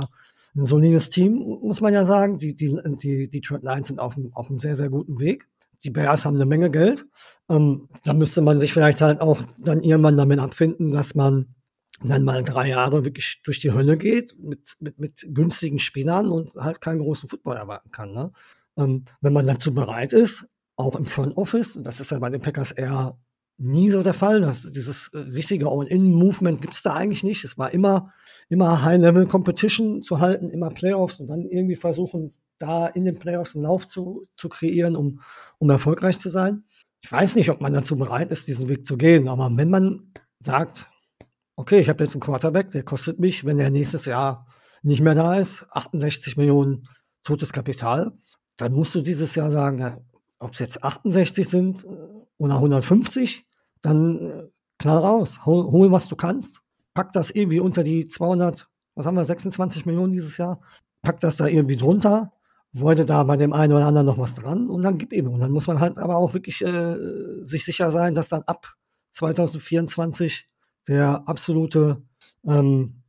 [0.55, 2.37] ein solides Team, muss man ja sagen.
[2.37, 5.47] Die, die, die, die Detroit Lions sind auf, auf einem sehr, sehr guten Weg.
[5.83, 7.05] Die Bears haben eine Menge Geld.
[7.49, 11.55] Ähm, da müsste man sich vielleicht halt auch dann irgendwann damit abfinden, dass man
[12.01, 16.53] dann mal drei Jahre wirklich durch die Hölle geht mit, mit, mit günstigen Spielern und
[16.55, 18.13] halt keinen großen Football erwarten kann.
[18.13, 18.31] Ne?
[18.77, 21.79] Ähm, wenn man dazu bereit ist, auch im Front Office.
[21.81, 23.17] Das ist ja bei den Packers eher
[23.57, 24.41] nie so der Fall.
[24.41, 27.43] Das, dieses äh, richtige All-In-Movement gibt es da eigentlich nicht.
[27.43, 28.11] Es war immer,
[28.49, 33.65] immer High-Level-Competition zu halten, immer Playoffs und dann irgendwie versuchen, da in den Playoffs einen
[33.65, 35.19] Lauf zu, zu kreieren, um,
[35.59, 36.63] um erfolgreich zu sein.
[37.01, 40.13] Ich weiß nicht, ob man dazu bereit ist, diesen Weg zu gehen, aber wenn man
[40.39, 40.89] sagt,
[41.63, 44.45] okay, ich habe jetzt einen Quarterback, der kostet mich, wenn der nächstes Jahr
[44.81, 46.89] nicht mehr da ist, 68 Millionen
[47.23, 48.11] totes Kapital,
[48.57, 50.05] dann musst du dieses Jahr sagen,
[50.39, 51.87] ob es jetzt 68 sind äh,
[52.37, 53.45] oder 150,
[53.81, 54.43] dann äh,
[54.77, 56.61] knall raus, hol, hol, was du kannst,
[56.93, 60.59] pack das irgendwie unter die 200, was haben wir, 26 Millionen dieses Jahr,
[61.01, 62.33] pack das da irgendwie drunter,
[62.73, 65.29] wollte da bei dem einen oder anderen noch was dran und dann gib ihm.
[65.29, 66.97] Und dann muss man halt aber auch wirklich äh,
[67.45, 68.73] sich sicher sein, dass dann ab
[69.11, 70.49] 2024
[70.87, 72.01] der absolute
[72.45, 73.03] ähm,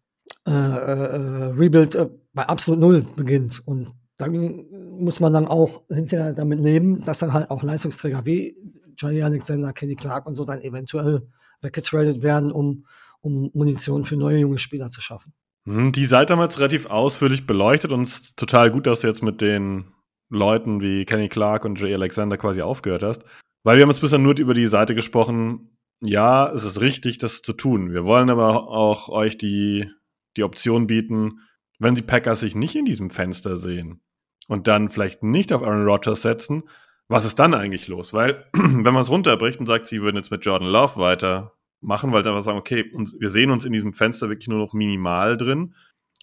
[0.47, 3.63] äh, äh, Rebuild äh, bei absolut Null beginnt.
[3.67, 4.67] Und dann
[4.99, 8.57] muss man dann auch hinterher damit leben, dass dann halt auch Leistungsträger wie
[8.97, 11.27] Johnny Alexander, Kenny Clark und so dann eventuell
[11.63, 12.87] weggetradet werden, um,
[13.21, 15.33] um Munition für neue junge Spieler zu schaffen.
[15.67, 19.01] Hm, die Seite haben wir jetzt relativ ausführlich beleuchtet und es ist total gut, dass
[19.01, 19.87] du jetzt mit den
[20.29, 23.25] Leuten wie Kenny Clark und Jay Alexander quasi aufgehört hast.
[23.63, 25.74] Weil wir haben jetzt bisher nur über die Seite gesprochen.
[26.05, 27.93] Ja, es ist richtig, das zu tun.
[27.93, 29.91] Wir wollen aber auch euch die,
[30.37, 31.41] die Option bieten,
[31.79, 34.01] wenn die Packers sich nicht in diesem Fenster sehen,
[34.49, 36.65] und dann vielleicht nicht auf Aaron Rodgers setzen,
[37.09, 38.13] was ist dann eigentlich los?
[38.13, 42.27] Weil, wenn man es runterbricht und sagt, sie würden jetzt mit Jordan Love weitermachen, weil
[42.27, 45.75] einfach sagen, okay, wir sehen uns in diesem Fenster wirklich nur noch minimal drin,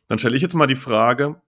[0.08, 1.42] dann stelle ich jetzt mal die Frage,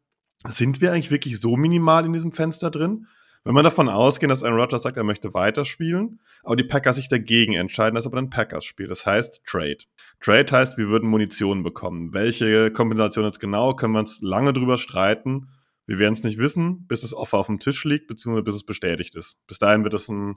[0.45, 3.07] sind wir eigentlich wirklich so minimal in diesem Fenster drin?
[3.45, 7.09] Wenn man davon ausgeht, dass Aaron Rodgers sagt, er möchte weiterspielen, aber die Packers sich
[7.09, 8.89] dagegen entscheiden, dass er aber dann Packers spielt.
[8.89, 9.79] Das heißt Trade.
[10.21, 12.13] Trade heißt, wir würden Munition bekommen.
[12.13, 15.49] Welche Kompensation jetzt genau, können wir uns lange drüber streiten.
[15.85, 18.65] Wir werden es nicht wissen, bis das Offer auf dem Tisch liegt, beziehungsweise bis es
[18.65, 19.37] bestätigt ist.
[19.47, 20.35] Bis dahin wird es ein,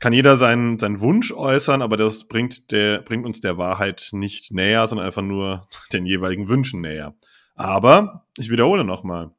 [0.00, 4.52] kann jeder seinen, seinen Wunsch äußern, aber das bringt, der, bringt uns der Wahrheit nicht
[4.52, 7.14] näher, sondern einfach nur den jeweiligen Wünschen näher.
[7.54, 9.30] Aber ich wiederhole nochmal.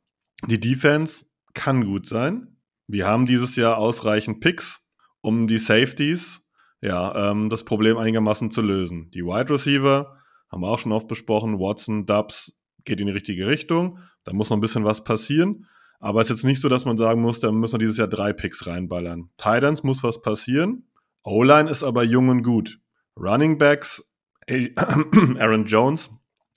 [0.48, 2.56] Die Defense kann gut sein.
[2.92, 4.82] Wir haben dieses Jahr ausreichend Picks,
[5.22, 6.42] um die Safeties
[6.82, 9.12] ja, ähm, das Problem einigermaßen zu lösen.
[9.12, 10.18] Die Wide Receiver
[10.50, 11.60] haben wir auch schon oft besprochen.
[11.60, 12.54] Watson, Dubs
[12.86, 14.00] geht in die richtige Richtung.
[14.24, 15.68] Da muss noch ein bisschen was passieren.
[16.00, 18.08] Aber es ist jetzt nicht so, dass man sagen muss, da müssen wir dieses Jahr
[18.08, 19.30] drei Picks reinballern.
[19.38, 20.88] Titans muss was passieren.
[21.24, 22.80] O-Line ist aber jung und gut.
[23.16, 24.04] Running Backs,
[25.38, 26.10] Aaron Jones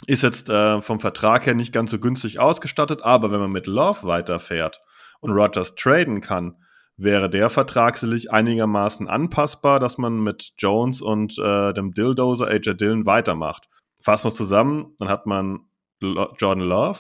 [0.07, 3.67] ist jetzt äh, vom Vertrag her nicht ganz so günstig ausgestattet, aber wenn man mit
[3.67, 4.81] Love weiterfährt
[5.23, 6.57] und Rogers traden kann,
[6.97, 12.75] wäre der Vertrag sicherlich einigermaßen anpassbar, dass man mit Jones und äh, dem Dilldozer AJ
[12.75, 13.69] Dillon weitermacht.
[14.01, 15.61] Fassen wir es zusammen, dann hat man
[16.01, 16.99] Jordan Love,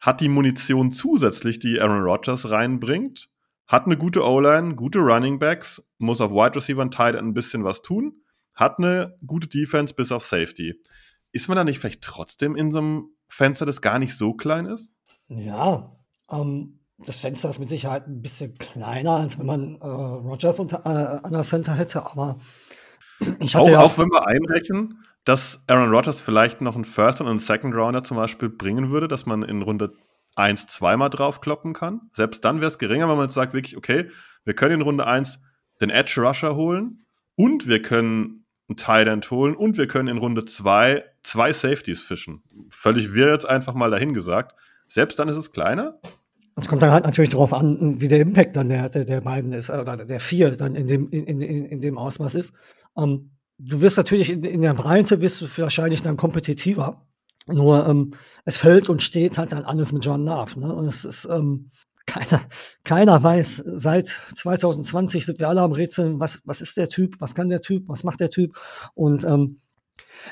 [0.00, 3.30] hat die Munition zusätzlich, die Aaron Rodgers reinbringt,
[3.66, 7.64] hat eine gute O-Line, gute Running Backs, muss auf Wide Receiver und Tight ein bisschen
[7.64, 8.22] was tun,
[8.54, 10.78] hat eine gute Defense bis auf Safety.
[11.32, 14.66] Ist man da nicht vielleicht trotzdem in so einem Fenster, das gar nicht so klein
[14.66, 14.92] ist?
[15.28, 15.96] Ja,
[16.30, 20.84] ähm, das Fenster ist mit Sicherheit ein bisschen kleiner, als wenn man äh, Rogers unter,
[20.84, 22.38] äh, an der Center hätte, aber
[23.40, 27.20] ich hatte auch, ja auch wenn wir einrechnen, dass Aaron Rodgers vielleicht noch einen First
[27.20, 29.92] und einen Second Rounder zum Beispiel bringen würde, dass man in Runde
[30.34, 32.10] 1 zweimal draufkloppen kann.
[32.12, 34.08] Selbst dann wäre es geringer, wenn man jetzt sagt, wirklich, okay,
[34.44, 35.38] wir können in Runde 1
[35.80, 37.04] den Edge Rusher holen
[37.36, 42.02] und wir können einen Tight End holen und wir können in Runde 2 zwei Safeties
[42.02, 42.42] fischen.
[42.70, 44.56] Völlig wir jetzt einfach mal dahin gesagt.
[44.88, 45.98] Selbst dann ist es kleiner.
[46.56, 49.52] Es kommt dann halt natürlich darauf an, wie der Impact dann der, der, der beiden
[49.52, 52.52] ist, oder der vier dann in dem, in, in, in dem Ausmaß ist.
[52.96, 57.06] Ähm, du wirst natürlich in, in, der Breite wirst du wahrscheinlich dann kompetitiver.
[57.46, 60.60] Nur ähm, es fällt und steht halt dann alles mit John Love.
[60.60, 60.72] Ne?
[60.72, 61.70] Und es ist ähm,
[62.06, 62.42] keiner,
[62.84, 67.34] keiner weiß, seit 2020 sind wir alle am Rätseln, was, was ist der Typ, was
[67.34, 68.58] kann der Typ, was macht der Typ.
[68.94, 69.60] Und ähm,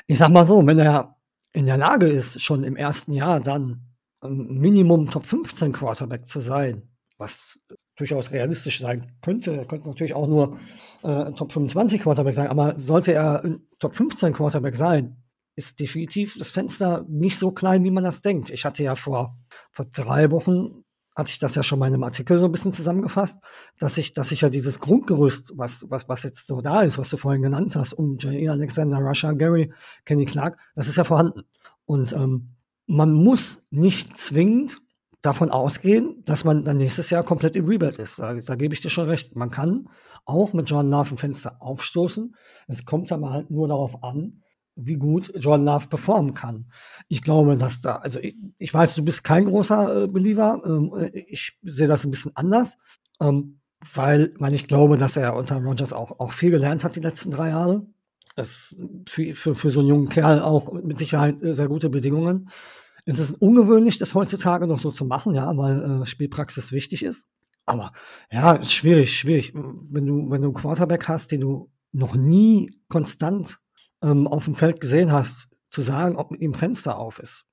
[0.07, 1.15] ich sag mal so, wenn er
[1.53, 3.90] in der Lage ist, schon im ersten Jahr dann
[4.23, 6.83] Minimum Top 15 Quarterback zu sein,
[7.17, 7.59] was
[7.95, 9.55] durchaus realistisch sein könnte.
[9.55, 10.57] Er könnte natürlich auch nur
[11.03, 15.17] äh, Top 25 Quarterback sein, aber sollte er ein Top 15 Quarterback sein,
[15.55, 18.49] ist definitiv das Fenster nicht so klein, wie man das denkt.
[18.49, 19.37] Ich hatte ja vor,
[19.71, 20.83] vor drei Wochen
[21.15, 23.39] hatte ich das ja schon mal in einem Artikel so ein bisschen zusammengefasst,
[23.79, 27.09] dass ich, dass ich ja dieses Grundgerüst, was, was, was jetzt so da ist, was
[27.09, 28.49] du vorhin genannt hast, um J.
[28.49, 29.73] Alexander, Russia, Gary,
[30.05, 31.43] Kenny Clark, das ist ja vorhanden.
[31.85, 32.55] Und ähm,
[32.91, 34.81] man muss nicht zwingend
[35.21, 38.19] davon ausgehen, dass man dann nächstes Jahr komplett im Rebuild ist.
[38.19, 39.35] Da, da gebe ich dir schon recht.
[39.35, 39.87] Man kann
[40.25, 42.35] auch mit Jordan Love ein Fenster aufstoßen.
[42.67, 44.41] Es kommt aber halt nur darauf an,
[44.75, 46.71] wie gut Jordan Love performen kann.
[47.07, 50.61] Ich glaube, dass da, also ich, ich weiß, du bist kein großer äh, Believer.
[50.65, 52.77] Ähm, äh, ich sehe das ein bisschen anders,
[53.19, 53.59] ähm,
[53.93, 57.31] weil, weil ich glaube, dass er unter Rogers auch, auch viel gelernt hat die letzten
[57.31, 57.85] drei Jahre.
[58.35, 58.75] Das
[59.07, 62.49] für, für, für so einen jungen Kerl auch mit Sicherheit äh, sehr gute Bedingungen.
[63.05, 67.27] Es ist ungewöhnlich, das heutzutage noch so zu machen, ja, weil äh, Spielpraxis wichtig ist.
[67.65, 67.91] Aber
[68.31, 69.53] ja, ist schwierig, schwierig.
[69.53, 73.59] Wenn du, wenn du einen Quarterback hast, den du noch nie konstant
[74.03, 77.45] ähm, auf dem Feld gesehen hast, zu sagen, ob mit ihm Fenster auf ist.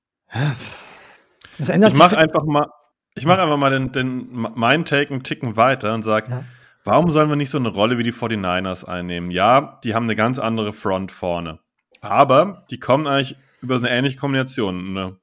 [1.57, 2.67] Das ändert ich mache einfach mal,
[3.15, 6.43] ich mache einfach mal den, den, meinen Take einen Ticken weiter und sage, ja.
[6.83, 9.31] warum sollen wir nicht so eine Rolle wie die 49ers einnehmen?
[9.31, 11.59] Ja, die haben eine ganz andere Front vorne.
[12.01, 14.97] Aber die kommen eigentlich über eine ähnliche Kombination.
[14.97, 15.17] Eine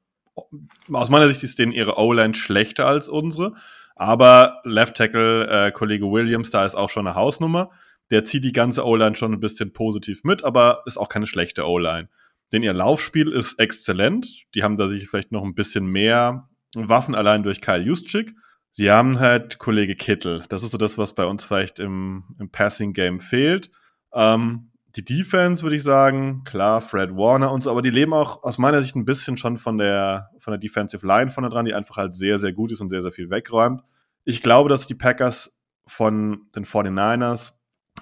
[0.92, 3.55] aus meiner Sicht ist denen ihre O-Line schlechter als unsere.
[3.94, 7.70] Aber Left Tackle, äh, Kollege Williams, da ist auch schon eine Hausnummer.
[8.11, 11.66] Der zieht die ganze O-Line schon ein bisschen positiv mit, aber ist auch keine schlechte
[11.66, 12.09] O-Line.
[12.53, 14.44] Denn ihr Laufspiel ist exzellent.
[14.55, 18.35] Die haben da sich vielleicht noch ein bisschen mehr Waffen allein durch Kyle Juszczyk.
[18.70, 20.44] Sie haben halt Kollege Kittel.
[20.51, 23.70] Das ist so das, was bei uns vielleicht im, im Passing-Game fehlt.
[24.12, 28.43] Ähm, die Defense, würde ich sagen, klar, Fred Warner und so, aber die leben auch
[28.43, 31.75] aus meiner Sicht ein bisschen schon von der, von der Defensive Line vorne dran, die
[31.75, 33.83] einfach halt sehr, sehr gut ist und sehr, sehr viel wegräumt.
[34.25, 35.53] Ich glaube, dass die Packers
[35.87, 37.53] von den 49ers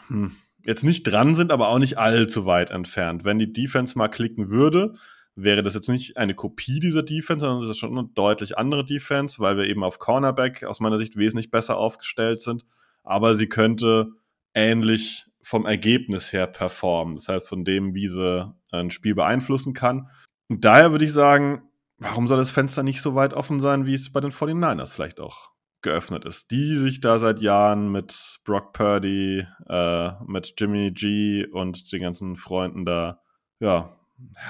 [0.06, 0.32] hm,
[0.64, 3.24] jetzt nicht dran sind, aber auch nicht allzu weit entfernt.
[3.24, 4.94] Wenn die Defense mal klicken würde,
[5.34, 8.84] wäre das jetzt nicht eine Kopie dieser Defense, sondern das ist schon eine deutlich andere
[8.84, 12.64] Defense, weil wir eben auf Cornerback aus meiner Sicht wesentlich besser aufgestellt sind.
[13.02, 14.12] Aber sie könnte
[14.54, 17.16] ähnlich vom Ergebnis her performen.
[17.16, 20.08] Das heißt, von dem, wie sie ein Spiel beeinflussen kann.
[20.48, 21.62] Und daher würde ich sagen,
[21.98, 25.20] warum soll das Fenster nicht so weit offen sein, wie es bei den 49ers vielleicht
[25.20, 25.50] auch
[25.82, 26.50] geöffnet ist?
[26.50, 32.36] Die sich da seit Jahren mit Brock Purdy, äh, mit Jimmy G und den ganzen
[32.36, 33.20] Freunden da,
[33.60, 33.94] ja,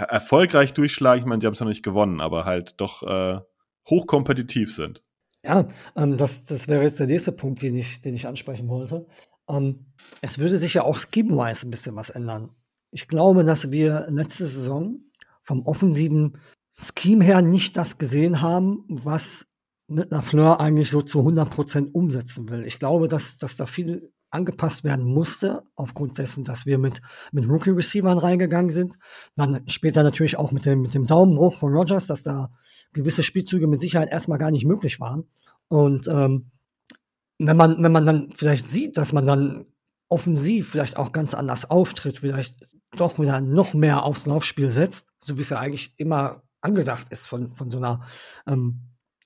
[0.09, 1.23] erfolgreich durchschlagen.
[1.23, 3.41] Ich meine, sie haben es noch nicht gewonnen, aber halt doch äh,
[3.89, 5.03] hochkompetitiv sind.
[5.43, 9.07] Ja, ähm, das, das wäre jetzt der nächste Punkt, den ich, den ich ansprechen wollte.
[9.49, 9.87] Ähm,
[10.21, 12.51] es würde sich ja auch scheme-wise ein bisschen was ändern.
[12.91, 15.01] Ich glaube, dass wir letzte Saison
[15.43, 16.39] vom offensiven
[16.73, 19.47] Scheme her nicht das gesehen haben, was
[19.87, 22.65] mit Lafleur eigentlich so zu 100% umsetzen will.
[22.65, 27.49] Ich glaube, dass, dass da viel angepasst werden musste, aufgrund dessen, dass wir mit, mit
[27.49, 28.99] Rookie-Receivern reingegangen sind.
[29.37, 32.51] Dann später natürlich auch mit dem, mit dem Daumenbruch von Rogers, dass da
[32.93, 35.25] gewisse Spielzüge mit Sicherheit erstmal gar nicht möglich waren.
[35.69, 36.51] Und ähm,
[37.39, 39.67] wenn man, wenn man dann vielleicht sieht, dass man dann
[40.09, 42.67] offensiv vielleicht auch ganz anders auftritt, vielleicht
[42.97, 47.27] doch wieder noch mehr aufs Laufspiel setzt, so wie es ja eigentlich immer angedacht ist
[47.27, 48.03] von, von so einer
[48.47, 48.81] ähm,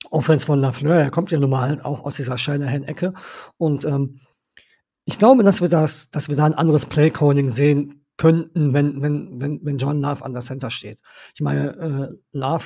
[0.09, 0.95] Offense von Lafleur.
[0.95, 3.13] Er kommt ja nun mal halt auch aus dieser Shanahan-Ecke.
[3.57, 4.21] Und ähm,
[5.05, 9.39] ich glaube, dass wir das, dass wir da ein anderes Play-Calling sehen könnten, wenn, wenn,
[9.39, 11.01] wenn, wenn John Love an der Center steht.
[11.35, 12.65] Ich meine, äh, Love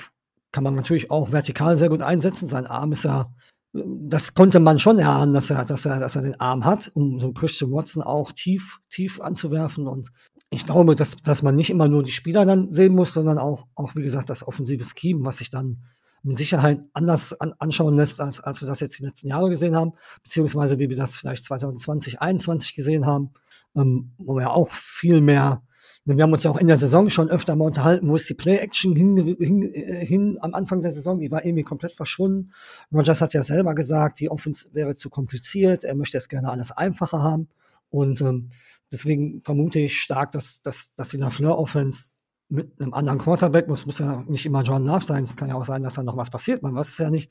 [0.52, 2.50] kann man natürlich auch vertikal sehr gut einsetzen.
[2.50, 3.32] Sein Arm ist ja,
[3.74, 7.18] das konnte man schon erahnen, dass er, dass er, dass er den Arm hat, um
[7.18, 9.88] so Christian Watson auch tief, tief anzuwerfen.
[9.88, 10.12] Und
[10.52, 13.66] ich glaube, dass, dass man nicht immer nur die Spieler dann sehen muss, sondern auch,
[13.74, 15.84] auch wie gesagt, das offensive Scheme, was sich dann
[16.22, 19.76] mit Sicherheit anders an, anschauen lässt, als, als wir das jetzt die letzten Jahre gesehen
[19.76, 23.32] haben, beziehungsweise wie wir das vielleicht 2020, 2021 gesehen haben,
[23.76, 25.64] ähm, wo wir auch viel mehr,
[26.06, 28.34] wir haben uns ja auch in der Saison schon öfter mal unterhalten, wo ist die
[28.34, 32.52] Play-Action hin, hin, äh, hin am Anfang der Saison, die war irgendwie komplett verschwunden.
[32.94, 36.72] Rogers hat ja selber gesagt, die Offense wäre zu kompliziert, er möchte es gerne alles
[36.72, 37.48] einfacher haben.
[37.90, 38.50] Und ähm,
[38.92, 42.10] deswegen vermute ich stark, dass, dass, dass die Lafleur-Offense
[42.50, 45.56] mit einem anderen Quarterback, das muss ja nicht immer John Love sein, es kann ja
[45.56, 47.30] auch sein, dass da noch was passiert, man weiß es ja nicht.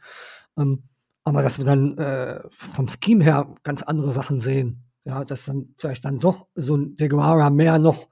[0.58, 0.84] Ähm,
[1.24, 4.84] aber dass wir dann äh, vom Scheme her ganz andere Sachen sehen.
[5.04, 8.08] Ja, dass dann vielleicht dann doch so ein Deguara mehr noch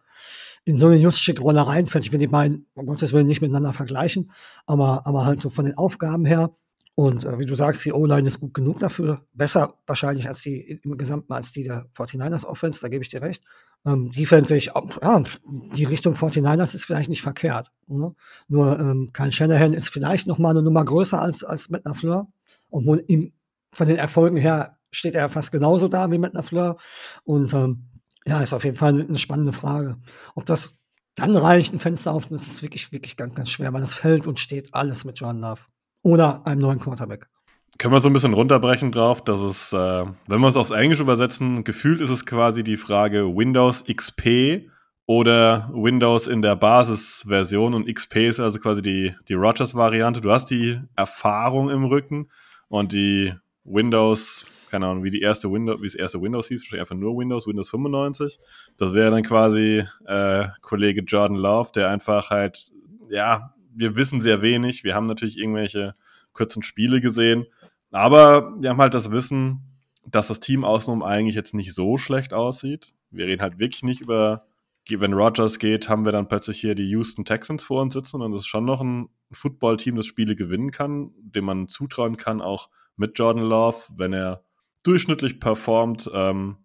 [0.71, 2.05] in so eine Juszczyk-Rolle reinfällt.
[2.05, 4.31] Ich will die beiden, um Gottes Willen, nicht miteinander vergleichen,
[4.67, 6.55] aber, aber halt so von den Aufgaben her.
[6.95, 9.27] Und äh, wie du sagst, die O-Line ist gut genug dafür.
[9.33, 13.23] Besser wahrscheinlich als die im Gesamten als die der 49ers Offense, da gebe ich dir
[13.23, 13.43] recht.
[13.85, 14.67] Ähm, Defense sehe ich,
[15.03, 15.23] ja,
[15.75, 17.73] die Richtung 49ers ist vielleicht nicht verkehrt.
[17.87, 18.15] Ne?
[18.49, 22.29] Nur ähm, Kyle Shanahan ist vielleicht noch mal eine Nummer größer als, als Matt LaFleur.
[22.71, 23.33] Obwohl ihm
[23.73, 26.77] von den Erfolgen her steht er fast genauso da wie Matt LaFleur.
[27.25, 27.90] Und ähm,
[28.27, 29.97] ja, ist auf jeden Fall eine spannende Frage.
[30.35, 30.79] Ob das
[31.15, 34.27] dann reicht, ein Fenster auf, das ist wirklich, wirklich ganz, ganz schwer, weil es fällt
[34.27, 35.61] und steht alles mit John Love.
[36.03, 37.29] Oder einem neuen Quarterback.
[37.79, 41.03] Können wir so ein bisschen runterbrechen drauf, dass es, äh, wenn wir es aufs Englische
[41.03, 44.69] übersetzen, gefühlt ist es quasi die Frage Windows XP
[45.07, 50.21] oder Windows in der Basisversion und XP ist also quasi die, die Rogers-Variante.
[50.21, 52.31] Du hast die Erfahrung im Rücken
[52.69, 56.81] und die Windows, keine Ahnung, wie die erste Windows, wie das erste Windows hieß, wahrscheinlich
[56.81, 58.39] einfach nur Windows, Windows 95.
[58.77, 62.71] Das wäre dann quasi äh, Kollege Jordan Love, der einfach halt,
[63.09, 64.85] ja, wir wissen sehr wenig.
[64.85, 65.95] Wir haben natürlich irgendwelche
[66.33, 67.47] kurzen Spiele gesehen
[67.91, 69.61] aber wir haben halt das Wissen,
[70.07, 72.95] dass das Team außenrum eigentlich jetzt nicht so schlecht aussieht.
[73.11, 74.47] Wir reden halt wirklich nicht über,
[74.89, 78.33] wenn Rogers geht, haben wir dann plötzlich hier die Houston Texans vor uns sitzen und
[78.33, 82.71] das ist schon noch ein Football-Team, das Spiele gewinnen kann, dem man zutrauen kann, auch
[82.97, 84.43] mit Jordan Love, wenn er
[84.83, 86.57] durchschnittlich performt, ähm,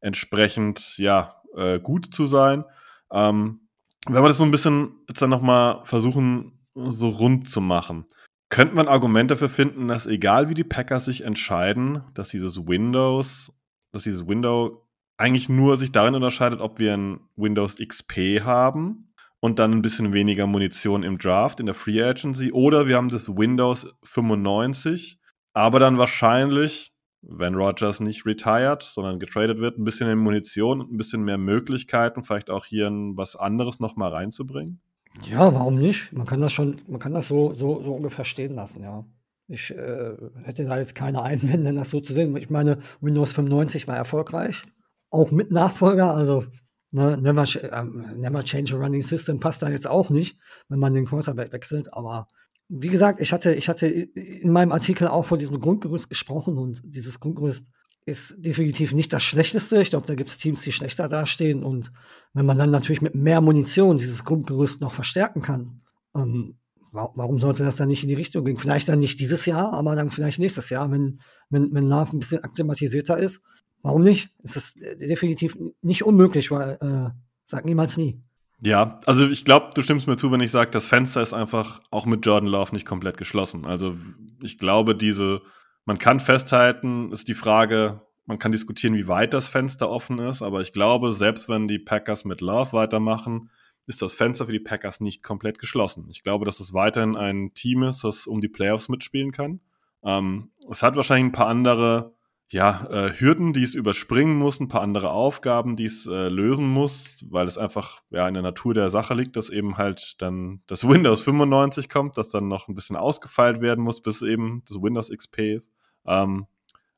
[0.00, 2.64] entsprechend ja äh, gut zu sein.
[3.12, 3.68] Ähm,
[4.06, 8.06] wenn wir das so ein bisschen jetzt dann nochmal versuchen, so rund zu machen.
[8.48, 13.52] Könnte man Argument dafür finden, dass egal wie die Packers sich entscheiden, dass dieses Windows,
[13.92, 19.58] dass dieses Window eigentlich nur sich darin unterscheidet, ob wir ein Windows XP haben und
[19.58, 23.36] dann ein bisschen weniger Munition im Draft, in der Free Agency, oder wir haben das
[23.36, 25.20] Windows 95,
[25.52, 26.89] aber dann wahrscheinlich,
[27.22, 31.38] wenn Rogers nicht retired, sondern getradet wird, ein bisschen mehr Munition und ein bisschen mehr
[31.38, 34.80] Möglichkeiten, vielleicht auch hier was anderes nochmal reinzubringen?
[35.22, 36.12] Ja, warum nicht?
[36.12, 39.04] Man kann das schon, man kann das so, so, so ungefähr stehen lassen, ja.
[39.48, 40.12] Ich äh,
[40.44, 42.36] hätte da jetzt keine Einwände, das so zu sehen.
[42.36, 44.62] Ich meine, Windows 95 war erfolgreich,
[45.10, 46.44] auch mit Nachfolger, also
[46.92, 47.84] ne, never, äh,
[48.16, 51.92] never change a running system passt da jetzt auch nicht, wenn man den Quarterback wechselt.
[51.92, 52.28] Aber
[52.70, 56.80] wie gesagt, ich hatte, ich hatte in meinem Artikel auch von diesem Grundgerüst gesprochen und
[56.84, 57.66] dieses Grundgerüst
[58.06, 59.82] ist definitiv nicht das Schlechteste.
[59.82, 61.64] Ich glaube, da gibt es Teams, die schlechter dastehen.
[61.64, 61.90] Und
[62.32, 65.82] wenn man dann natürlich mit mehr Munition dieses Grundgerüst noch verstärken kann,
[66.16, 66.58] ähm,
[66.92, 68.56] warum sollte das dann nicht in die Richtung gehen?
[68.56, 72.20] Vielleicht dann nicht dieses Jahr, aber dann vielleicht nächstes Jahr, wenn, wenn, wenn Love ein
[72.20, 73.40] bisschen akklimatisierter ist.
[73.82, 74.30] Warum nicht?
[74.42, 77.10] Es ist definitiv nicht unmöglich, weil äh,
[77.44, 78.22] sag niemals nie.
[78.62, 81.80] Ja, also ich glaube, du stimmst mir zu, wenn ich sage, das Fenster ist einfach
[81.90, 83.64] auch mit Jordan Love nicht komplett geschlossen.
[83.64, 83.96] Also
[84.42, 85.40] ich glaube, diese
[85.84, 90.42] man kann festhalten, ist die Frage, man kann diskutieren, wie weit das Fenster offen ist,
[90.42, 93.50] aber ich glaube, selbst wenn die Packers mit Love weitermachen,
[93.86, 96.06] ist das Fenster für die Packers nicht komplett geschlossen.
[96.10, 99.60] Ich glaube, dass es weiterhin ein Team ist, das um die Playoffs mitspielen kann.
[100.04, 102.14] Ähm, es hat wahrscheinlich ein paar andere
[102.52, 106.66] ja, äh, Hürden, die es überspringen muss, ein paar andere Aufgaben, die es äh, lösen
[106.68, 110.58] muss, weil es einfach ja in der Natur der Sache liegt, dass eben halt dann
[110.66, 114.82] das Windows 95 kommt, das dann noch ein bisschen ausgefeilt werden muss, bis eben das
[114.82, 115.72] Windows XP ist.
[116.04, 116.46] Ähm,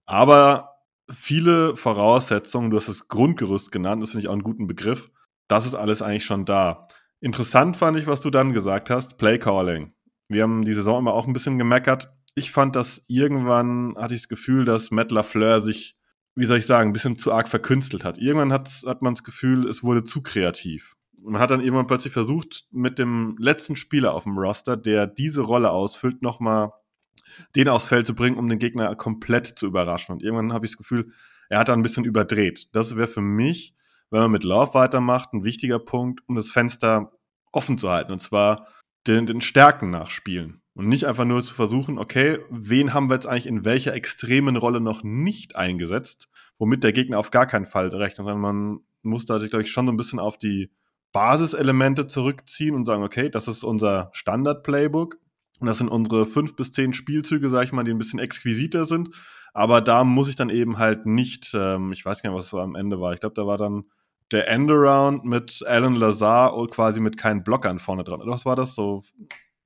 [0.07, 0.77] aber
[1.11, 5.11] viele Voraussetzungen, du hast das Grundgerüst genannt, das finde ich auch einen guten Begriff.
[5.49, 6.87] Das ist alles eigentlich schon da.
[7.21, 9.93] Interessant fand ich, was du dann gesagt hast, Play Calling.
[10.29, 12.11] Wir haben die Saison immer auch ein bisschen gemeckert.
[12.35, 15.97] Ich fand, dass irgendwann hatte ich das Gefühl, dass Matt LaFleur sich,
[16.35, 18.19] wie soll ich sagen, ein bisschen zu arg verkünstelt hat.
[18.19, 20.97] Irgendwann hat, hat man das Gefühl, es wurde zu kreativ.
[21.21, 25.43] Man hat dann irgendwann plötzlich versucht, mit dem letzten Spieler auf dem Roster, der diese
[25.43, 26.73] Rolle ausfüllt, nochmal
[27.55, 30.13] den aufs Feld zu bringen, um den Gegner komplett zu überraschen.
[30.13, 31.13] Und irgendwann habe ich das Gefühl,
[31.49, 32.75] er hat da ein bisschen überdreht.
[32.75, 33.75] Das wäre für mich,
[34.11, 37.13] wenn man mit Love weitermacht, ein wichtiger Punkt, um das Fenster
[37.53, 38.13] offen zu halten.
[38.13, 38.69] Und zwar
[39.07, 40.62] den, den Stärken nachspielen.
[40.75, 44.57] Und nicht einfach nur zu versuchen, okay, wen haben wir jetzt eigentlich in welcher extremen
[44.57, 49.27] Rolle noch nicht eingesetzt, womit der Gegner auf gar keinen Fall rechnet, sondern man muss
[49.27, 50.71] da sich, glaube ich, schon so ein bisschen auf die
[51.13, 55.19] Basiselemente zurückziehen und sagen, okay, das ist unser Standard-Playbook
[55.61, 58.87] und das sind unsere fünf bis zehn Spielzüge, sag ich mal, die ein bisschen exquisiter
[58.87, 59.11] sind.
[59.53, 62.75] Aber da muss ich dann eben halt nicht, ähm, ich weiß gar nicht, was am
[62.75, 63.13] Ende war.
[63.13, 63.85] Ich glaube, da war dann
[64.31, 68.23] der Endaround mit Alan Lazar und quasi mit keinen Blockern vorne dran.
[68.23, 69.05] Oder was war das so?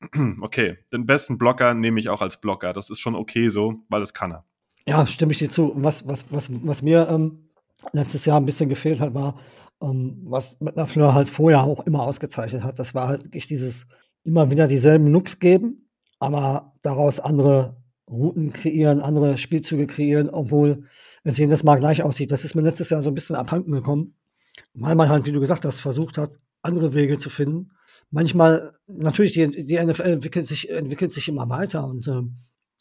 [0.41, 2.73] Okay, den besten Blocker nehme ich auch als Blocker.
[2.73, 4.45] Das ist schon okay so, weil es kann er.
[4.87, 5.73] Ja, stimme ich dir zu.
[5.77, 7.51] Was, was, was, was mir ähm,
[7.93, 9.39] letztes Jahr ein bisschen gefehlt hat, war,
[9.83, 12.79] ähm, was mit einer Fleur halt vorher auch immer ausgezeichnet hat.
[12.79, 13.87] Das war halt wirklich dieses
[14.23, 17.77] immer wieder dieselben Looks geben, aber daraus andere
[18.09, 20.85] Routen kreieren, andere Spielzüge kreieren, obwohl
[21.25, 22.31] es jedes Mal gleich aussieht.
[22.31, 24.15] Das ist mir letztes Jahr so ein bisschen abhanden gekommen,
[24.75, 27.73] weil man halt, wie du gesagt hast, versucht hat, andere Wege zu finden.
[28.11, 32.23] Manchmal, natürlich, die, die NFL entwickelt sich, entwickelt sich immer weiter und äh,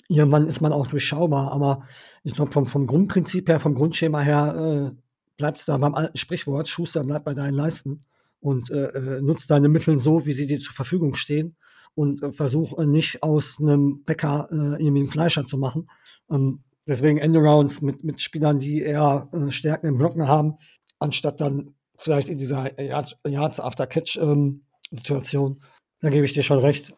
[0.08, 1.84] irgendwann ist man auch durchschaubar, aber
[2.23, 5.01] ich glaube, vom, vom Grundprinzip her, vom Grundschema her, äh,
[5.38, 8.06] bleibt es da beim alten Sprichwort, Schuster bleibt bei deinen Leisten
[8.39, 11.56] und äh, äh, nutzt deine Mittel so, wie sie dir zur Verfügung stehen
[11.95, 15.89] und äh, versuch äh, nicht aus einem Bäcker äh, irgendwie einen Fleischer zu machen.
[16.30, 20.56] Ähm, deswegen Endarounds mit, mit Spielern, die eher äh, Stärken im Blocken haben,
[20.99, 24.64] anstatt dann vielleicht in dieser Yards After Catch ähm,
[24.97, 25.62] Situation.
[26.01, 26.93] Da gebe ich dir schon recht.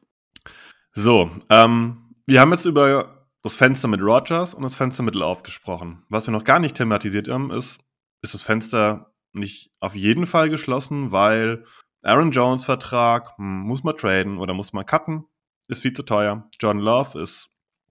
[0.93, 5.43] So, ähm, wir haben jetzt über das Fenster mit Rogers und das Fenster mit Love
[5.43, 6.03] gesprochen.
[6.09, 7.77] Was wir noch gar nicht thematisiert haben, ist,
[8.21, 11.63] ist das Fenster nicht auf jeden Fall geschlossen, weil
[12.01, 15.25] Aaron Jones Vertrag muss man traden oder muss man cutten,
[15.67, 16.49] ist viel zu teuer.
[16.59, 17.49] John Love ist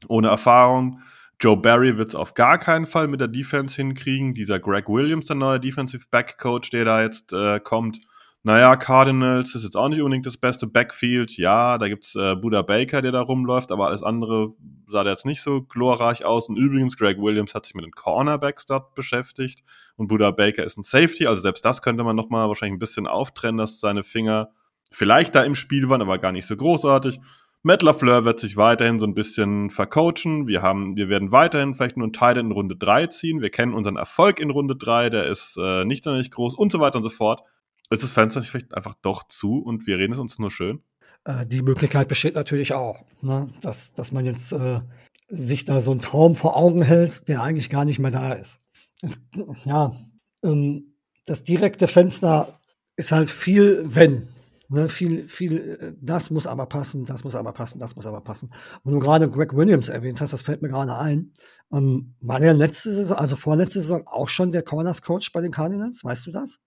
[0.08, 1.00] ohne Erfahrung.
[1.40, 4.34] Joe Barry wird es auf gar keinen Fall mit der Defense hinkriegen.
[4.34, 8.00] Dieser Greg Williams, der neue Defensive Back Coach, der da jetzt äh, kommt,
[8.46, 11.36] naja, Cardinals ist jetzt auch nicht unbedingt das beste Backfield.
[11.36, 14.54] Ja, da gibt's äh, Buda Baker, der da rumläuft, aber alles andere
[14.86, 16.48] sah da jetzt nicht so glorreich aus.
[16.48, 19.64] Und übrigens, Greg Williams hat sich mit den Cornerbacks dort beschäftigt
[19.96, 21.26] und Buda Baker ist ein Safety.
[21.26, 24.50] Also selbst das könnte man nochmal wahrscheinlich ein bisschen auftrennen, dass seine Finger
[24.92, 27.18] vielleicht da im Spiel waren, aber gar nicht so großartig.
[27.64, 30.46] Matt LaFleur wird sich weiterhin so ein bisschen vercoachen.
[30.46, 33.40] Wir haben, wir werden weiterhin vielleicht nur einen Teil in Runde 3 ziehen.
[33.40, 36.78] Wir kennen unseren Erfolg in Runde 3, der ist äh, nicht sonderlich groß und so
[36.78, 37.42] weiter und so fort
[37.90, 40.82] ist das Fenster nicht vielleicht einfach doch zu und wir reden es uns nur schön?
[41.24, 43.48] Äh, die Möglichkeit besteht natürlich auch, ne?
[43.60, 44.80] dass, dass man jetzt äh,
[45.28, 48.60] sich da so einen Traum vor Augen hält, der eigentlich gar nicht mehr da ist.
[49.02, 49.18] Es,
[49.64, 49.92] ja,
[50.44, 50.94] ähm,
[51.26, 52.60] das direkte Fenster
[52.96, 54.28] ist halt viel, wenn.
[54.68, 58.20] Ne, viel, viel, äh, das muss aber passen, das muss aber passen, das muss aber
[58.20, 58.50] passen.
[58.82, 61.32] Und du gerade Greg Williams erwähnt hast, das fällt mir gerade ein.
[61.72, 65.52] Ähm, war der letzte Saison, also vorletzte Saison auch schon der Corners Coach bei den
[65.52, 66.02] Cardinals?
[66.02, 66.58] Weißt du das?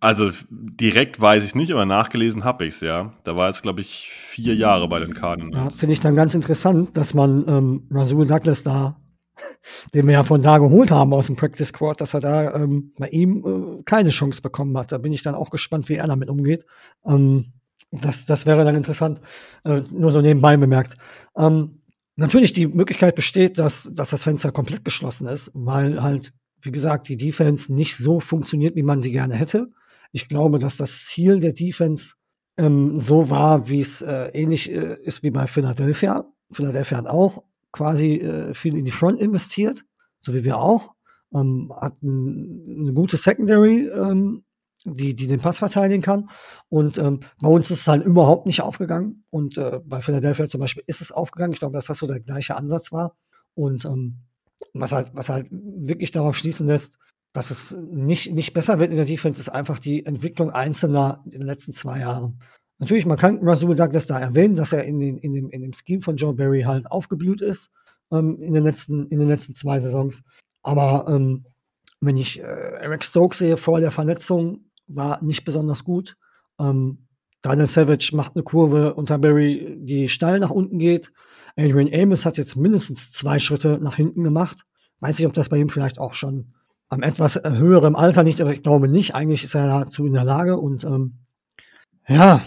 [0.00, 3.12] Also direkt weiß ich nicht, aber nachgelesen habe ich es, ja.
[3.24, 5.56] Da war jetzt, glaube ich, vier Jahre bei den Cardinals.
[5.56, 9.00] Ja, Finde ich dann ganz interessant, dass man ähm, Rasul Douglas da,
[9.94, 12.92] den wir ja von da geholt haben aus dem Practice Squad, dass er da ähm,
[12.98, 13.44] bei ihm
[13.78, 14.92] äh, keine Chance bekommen hat.
[14.92, 16.64] Da bin ich dann auch gespannt, wie er damit umgeht.
[17.06, 17.52] Ähm,
[17.90, 19.20] das, das wäre dann interessant,
[19.64, 20.96] äh, nur so nebenbei bemerkt.
[21.36, 21.82] Ähm,
[22.16, 26.32] natürlich, die Möglichkeit besteht, dass, dass das Fenster komplett geschlossen ist, weil halt
[26.66, 29.70] wie gesagt, die Defense nicht so funktioniert, wie man sie gerne hätte.
[30.12, 32.14] Ich glaube, dass das Ziel der Defense
[32.56, 36.24] ähm, so war, wie es äh, ähnlich äh, ist wie bei Philadelphia.
[36.50, 39.84] Philadelphia hat auch quasi äh, viel in die Front investiert,
[40.20, 40.92] so wie wir auch.
[41.34, 44.44] Ähm, hat ein, eine gute Secondary, ähm,
[44.84, 46.28] die, die den Pass verteidigen kann.
[46.68, 49.24] Und ähm, bei uns ist es halt überhaupt nicht aufgegangen.
[49.30, 51.52] Und äh, bei Philadelphia zum Beispiel ist es aufgegangen.
[51.52, 53.16] Ich glaube, dass das so der gleiche Ansatz war.
[53.54, 54.20] Und ähm,
[54.80, 56.98] was halt, was halt wirklich darauf schließen lässt,
[57.32, 61.32] dass es nicht, nicht besser wird in der Defense, ist einfach die Entwicklung Einzelner in
[61.32, 62.40] den letzten zwei Jahren.
[62.78, 65.72] Natürlich, man kann Rasul Douglas da erwähnen, dass er in, den, in, dem, in dem
[65.72, 67.70] Scheme von Joe Barry halt aufgeblüht ist
[68.12, 70.22] ähm, in, den letzten, in den letzten zwei Saisons.
[70.62, 71.46] Aber ähm,
[72.00, 76.16] wenn ich äh, Eric Stokes sehe vor der Verletzung, war nicht besonders gut.
[76.60, 77.05] Ähm,
[77.46, 81.12] Daniel Savage macht eine Kurve unter Barry, die steil nach unten geht.
[81.56, 84.66] Adrian Amos hat jetzt mindestens zwei Schritte nach hinten gemacht.
[84.98, 86.54] Weiß nicht, ob das bei ihm vielleicht auch schon
[86.88, 89.14] am etwas höherem Alter liegt, aber ich glaube nicht.
[89.14, 91.18] Eigentlich ist er dazu in der Lage und ähm,
[92.08, 92.42] ja,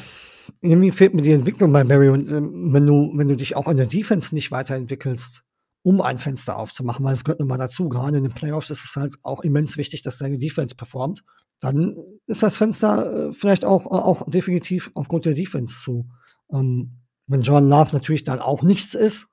[0.59, 3.69] irgendwie fehlt mir die Entwicklung bei Barry und ähm, wenn du, wenn du dich auch
[3.69, 5.45] in der Defense nicht weiterentwickelst,
[5.81, 7.87] um ein Fenster aufzumachen, weil es gehört nun mal dazu.
[7.87, 11.23] Gerade in den Playoffs ist es halt auch immens wichtig, dass deine Defense performt.
[11.59, 16.09] Dann ist das Fenster äh, vielleicht auch, äh, auch definitiv aufgrund der Defense zu.
[16.51, 19.27] Ähm, wenn John Love natürlich dann auch nichts ist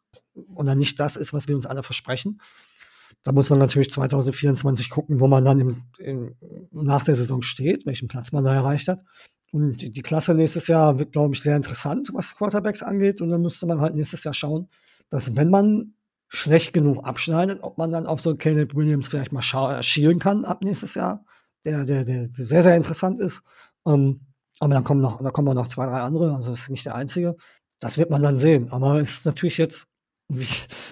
[0.55, 2.41] oder nicht das ist, was wir uns alle versprechen,
[3.23, 6.37] da muss man natürlich 2024 gucken, wo man dann im, im,
[6.71, 9.03] nach der Saison steht, welchen Platz man da erreicht hat.
[9.51, 13.21] Und die Klasse nächstes Jahr wird, glaube ich, sehr interessant, was Quarterbacks angeht.
[13.21, 14.69] Und dann müsste man halt nächstes Jahr schauen,
[15.09, 15.95] dass wenn man
[16.29, 19.43] schlecht genug abschneidet, ob man dann auf so Caleb Williams vielleicht mal
[19.83, 21.25] schielen kann ab nächstes Jahr,
[21.67, 23.43] der, der, der, sehr, sehr interessant ist.
[23.87, 24.21] Ähm,
[24.61, 27.37] aber dann kommen noch, da kommen noch zwei, drei andere, also ist nicht der einzige.
[27.81, 28.71] Das wird man dann sehen.
[28.71, 29.87] Aber es ist natürlich jetzt,
[30.29, 30.47] wie,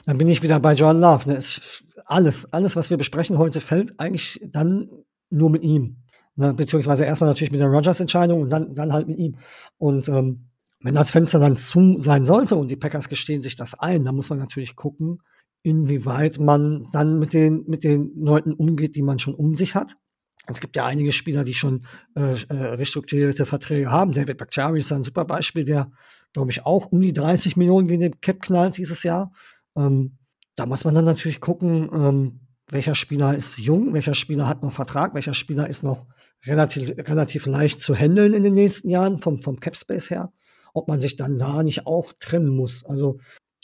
[0.05, 1.31] dann bin ich wieder bei John Love.
[1.31, 1.37] Ne?
[1.37, 4.91] Es, alles, alles, was wir besprechen heute, fällt eigentlich dann
[5.31, 6.03] nur mit ihm.
[6.37, 6.53] Ne?
[6.53, 9.37] Beziehungsweise erstmal natürlich mit der Rogers-Entscheidung und dann, dann halt mit ihm.
[9.79, 10.51] Und ähm,
[10.81, 14.15] wenn das Fenster dann zu sein sollte und die Packers gestehen sich das ein, dann
[14.15, 15.23] muss man natürlich gucken,
[15.63, 19.97] inwieweit man dann mit den, mit den Leuten umgeht, die man schon um sich hat.
[20.47, 21.87] Es gibt ja einige Spieler, die schon
[22.17, 24.13] äh, äh restrukturierte Verträge haben.
[24.13, 25.91] David Bakhtiari ist ein super Beispiel, der,
[26.33, 29.33] glaube ich, auch um die 30 Millionen gegen den Cap knallt dieses Jahr.
[29.77, 30.19] Ähm,
[30.57, 32.41] da muss man dann natürlich gucken, ähm,
[32.71, 36.07] welcher Spieler ist jung, welcher Spieler hat noch Vertrag, welcher Spieler ist noch
[36.47, 40.33] relativ, relativ leicht zu handeln in den nächsten Jahren vom, vom Cap Space her
[40.75, 42.85] ob man sich dann da nicht auch trennen muss.
[42.85, 43.19] Also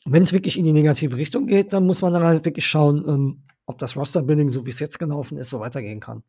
[0.07, 3.05] wenn es wirklich in die negative Richtung geht, dann muss man dann halt wirklich schauen,
[3.07, 6.23] ähm, ob das Roster-Building, so wie es jetzt gelaufen ist, so weitergehen kann.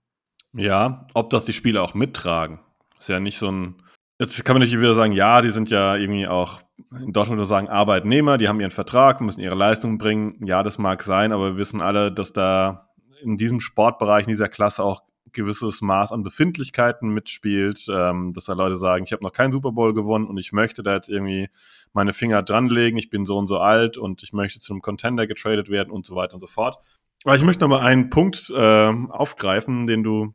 [0.53, 2.59] Ja, ob das die Spieler auch mittragen.
[2.99, 3.75] Ist ja nicht so ein.
[4.19, 7.45] Jetzt kann man nicht wieder sagen, ja, die sind ja irgendwie auch in Deutschland würde
[7.45, 10.35] sagen Arbeitnehmer, die haben ihren Vertrag, müssen ihre Leistung bringen.
[10.45, 12.89] Ja, das mag sein, aber wir wissen alle, dass da
[13.21, 18.53] in diesem Sportbereich, in dieser Klasse auch gewisses Maß an Befindlichkeiten mitspielt, ähm, dass da
[18.53, 21.49] Leute sagen, ich habe noch keinen Super Bowl gewonnen und ich möchte da jetzt irgendwie
[21.93, 25.27] meine Finger dranlegen, ich bin so und so alt und ich möchte zu einem Contender
[25.27, 26.77] getradet werden und so weiter und so fort.
[27.23, 30.33] Aber ich möchte noch mal einen Punkt äh, aufgreifen, den du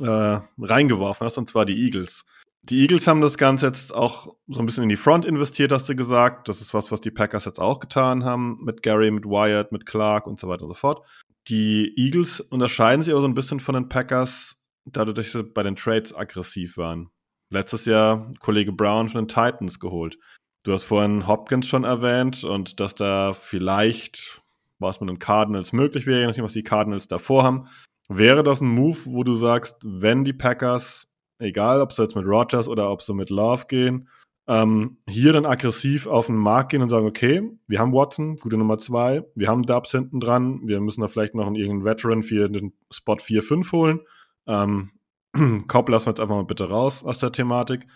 [0.00, 2.24] äh, reingeworfen hast, und zwar die Eagles.
[2.62, 5.88] Die Eagles haben das Ganze jetzt auch so ein bisschen in die Front investiert, hast
[5.88, 6.48] du gesagt.
[6.48, 9.86] Das ist was, was die Packers jetzt auch getan haben mit Gary, mit Wyatt, mit
[9.86, 11.06] Clark und so weiter und so fort.
[11.48, 15.62] Die Eagles unterscheiden sich aber so ein bisschen von den Packers, dadurch, dass sie bei
[15.62, 17.10] den Trades aggressiv waren.
[17.50, 20.18] Letztes Jahr Kollege Brown von den Titans geholt.
[20.64, 24.40] Du hast vorhin Hopkins schon erwähnt und dass da vielleicht
[24.80, 27.68] was mit den Cardinals möglich wäre, je nachdem, was die Cardinals davor haben.
[28.08, 32.26] Wäre das ein Move, wo du sagst, wenn die Packers, egal ob sie jetzt mit
[32.26, 34.08] Rogers oder ob sie mit Love gehen,
[34.48, 38.56] ähm, hier dann aggressiv auf den Markt gehen und sagen, okay, wir haben Watson, gute
[38.56, 42.22] Nummer zwei, wir haben Dubs hinten dran, wir müssen da vielleicht noch einen irgendeinen Veteran
[42.22, 44.00] für den Spot 4, 5 holen.
[44.46, 44.90] Ähm,
[45.66, 47.86] Cobb lassen wir jetzt einfach mal bitte raus aus der Thematik.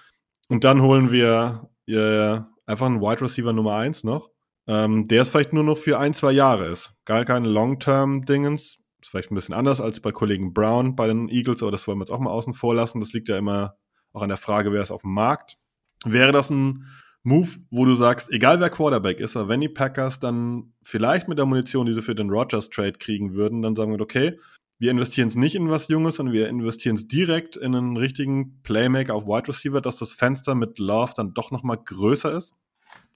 [0.48, 4.30] Und dann holen wir äh, einfach einen Wide Receiver Nummer 1 noch,
[4.66, 6.94] ähm, der es vielleicht nur noch für ein, zwei Jahre ist.
[7.04, 8.79] Gar keine Long-Term-Dingens.
[9.00, 11.98] Ist vielleicht ein bisschen anders als bei Kollegen Brown bei den Eagles, aber das wollen
[11.98, 13.00] wir jetzt auch mal außen vor lassen.
[13.00, 13.76] Das liegt ja immer
[14.12, 15.56] auch an der Frage, wer ist auf dem Markt.
[16.04, 16.86] Wäre das ein
[17.22, 21.38] Move, wo du sagst, egal wer Quarterback ist, aber wenn die Packers dann vielleicht mit
[21.38, 24.38] der Munition, die sie für den Rogers Trade kriegen würden, dann sagen wir, okay,
[24.78, 28.62] wir investieren es nicht in was Junges, sondern wir investieren es direkt in einen richtigen
[28.62, 32.54] Playmaker auf Wide Receiver, dass das Fenster mit Love dann doch nochmal größer ist.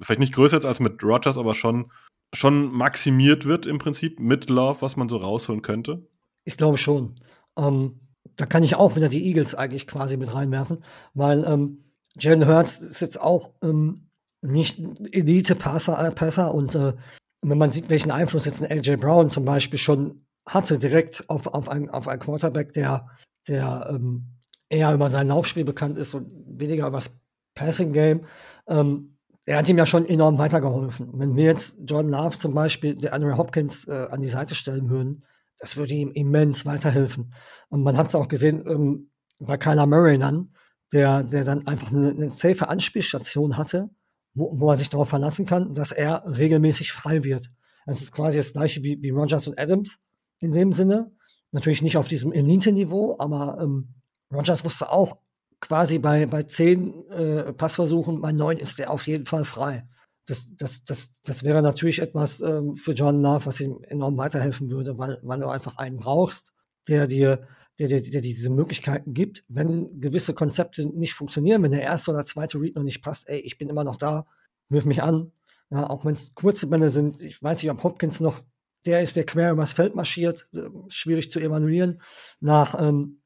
[0.00, 1.90] Vielleicht nicht größer als mit Rogers, aber schon,
[2.32, 6.06] schon maximiert wird im Prinzip mit Love, was man so rausholen könnte.
[6.44, 7.20] Ich glaube schon.
[7.56, 8.00] Ähm,
[8.36, 10.82] da kann ich auch wieder die Eagles eigentlich quasi mit reinwerfen,
[11.14, 11.84] weil ähm,
[12.18, 14.08] Jalen Hurts ist jetzt auch ähm,
[14.42, 14.78] nicht
[15.12, 16.94] Elite-Passer äh, und äh,
[17.42, 21.46] wenn man sieht, welchen Einfluss jetzt ein LJ Brown zum Beispiel schon hatte, direkt auf,
[21.46, 23.08] auf, ein, auf einen Quarterback, der,
[23.48, 24.26] der ähm,
[24.68, 27.16] eher über sein Laufspiel bekannt ist und weniger über das
[27.54, 28.26] Passing Game,
[28.66, 29.13] ähm,
[29.46, 31.10] er hat ihm ja schon enorm weitergeholfen.
[31.12, 34.88] Wenn wir jetzt Jordan Love zum Beispiel, der Andrew Hopkins äh, an die Seite stellen
[34.88, 35.24] würden,
[35.58, 37.34] das würde ihm immens weiterhelfen.
[37.68, 40.54] Und man hat es auch gesehen ähm, bei Kyler Murray dann,
[40.92, 43.90] der, der dann einfach eine, eine safe Anspielstation hatte,
[44.34, 47.50] wo, wo man sich darauf verlassen kann, dass er regelmäßig frei wird.
[47.86, 50.00] Das ist quasi das gleiche wie, wie Rogers und Adams
[50.40, 51.12] in dem Sinne.
[51.52, 53.94] Natürlich nicht auf diesem Elite-Niveau, aber ähm,
[54.32, 55.18] Rogers wusste auch
[55.64, 59.88] quasi bei, bei zehn äh, Passversuchen, bei neun ist er auf jeden Fall frei.
[60.26, 64.70] Das, das, das, das wäre natürlich etwas ähm, für John Love, was ihm enorm weiterhelfen
[64.70, 66.52] würde, weil, weil du einfach einen brauchst,
[66.86, 67.46] der dir
[67.78, 72.24] der, der, der diese Möglichkeiten gibt, wenn gewisse Konzepte nicht funktionieren, wenn der erste oder
[72.24, 74.26] zweite Read noch nicht passt, ey, ich bin immer noch da,
[74.68, 75.32] wirf mich an.
[75.70, 78.42] Ja, auch wenn es kurze Bälle sind, ich weiß nicht, ob Hopkins noch
[78.86, 82.00] der ist, der quer übers Feld marschiert, äh, schwierig zu evaluieren.
[82.40, 83.22] Nach ähm,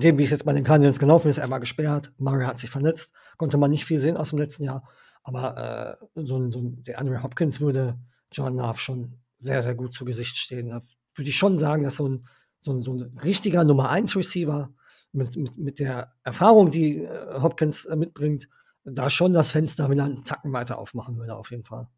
[0.00, 2.70] dem, wie es jetzt bei den Cardinals gelaufen ist, er war gesperrt, Mario hat sich
[2.70, 4.88] verletzt, konnte man nicht viel sehen aus dem letzten Jahr.
[5.22, 7.98] Aber äh, so, ein, so der Andrew Hopkins würde
[8.30, 10.70] John Love schon sehr, sehr gut zu Gesicht stehen.
[10.70, 10.80] Da
[11.14, 12.26] würde ich schon sagen, dass so ein,
[12.60, 14.72] so ein, so ein richtiger Nummer 1 Receiver
[15.12, 18.48] mit, mit, mit der Erfahrung, die äh, Hopkins äh, mitbringt,
[18.84, 21.88] da schon das Fenster wieder einen Tacken weiter aufmachen würde, auf jeden Fall.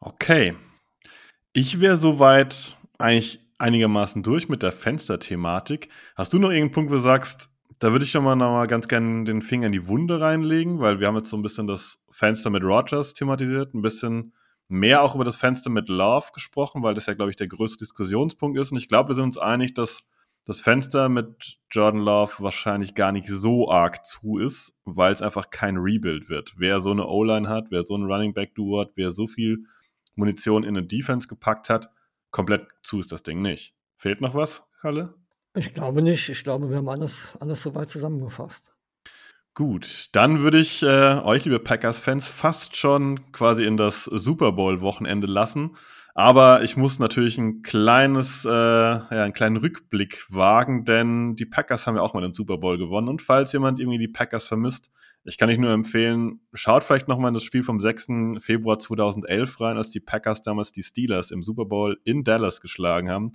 [0.00, 0.54] Okay.
[1.52, 5.88] Ich wäre soweit eigentlich einigermaßen durch mit der Fenster-Thematik.
[6.14, 8.66] Hast du noch irgendeinen Punkt, wo du sagst, da würde ich schon mal, noch mal
[8.66, 11.66] ganz gerne den Finger in die Wunde reinlegen, weil wir haben jetzt so ein bisschen
[11.66, 14.32] das Fenster mit Rogers thematisiert, ein bisschen
[14.68, 17.78] mehr auch über das Fenster mit Love gesprochen, weil das ja, glaube ich, der größte
[17.78, 18.72] Diskussionspunkt ist.
[18.72, 20.06] Und ich glaube, wir sind uns einig, dass
[20.44, 25.50] das Fenster mit Jordan Love wahrscheinlich gar nicht so arg zu ist, weil es einfach
[25.50, 26.54] kein Rebuild wird.
[26.56, 29.64] Wer so eine O-Line hat, wer so ein Running Back Duo hat, wer so viel
[30.14, 31.90] Munition in eine Defense gepackt hat,
[32.30, 33.74] komplett zu ist das Ding nicht.
[33.96, 35.14] Fehlt noch was, Kalle?
[35.54, 36.28] Ich glaube nicht.
[36.28, 38.74] Ich glaube, wir haben alles, alles soweit zusammengefasst.
[39.54, 40.86] Gut, dann würde ich äh,
[41.24, 45.76] euch, liebe Packers-Fans, fast schon quasi in das Super Bowl-Wochenende lassen.
[46.14, 51.86] Aber ich muss natürlich ein kleines, äh, ja, einen kleinen Rückblick wagen, denn die Packers
[51.86, 53.08] haben ja auch mal den Super Bowl gewonnen.
[53.08, 54.90] Und falls jemand irgendwie die Packers vermisst,
[55.26, 58.08] ich kann euch nur empfehlen, schaut vielleicht nochmal in das Spiel vom 6.
[58.38, 63.10] Februar 2011 rein, als die Packers damals die Steelers im Super Bowl in Dallas geschlagen
[63.10, 63.32] haben.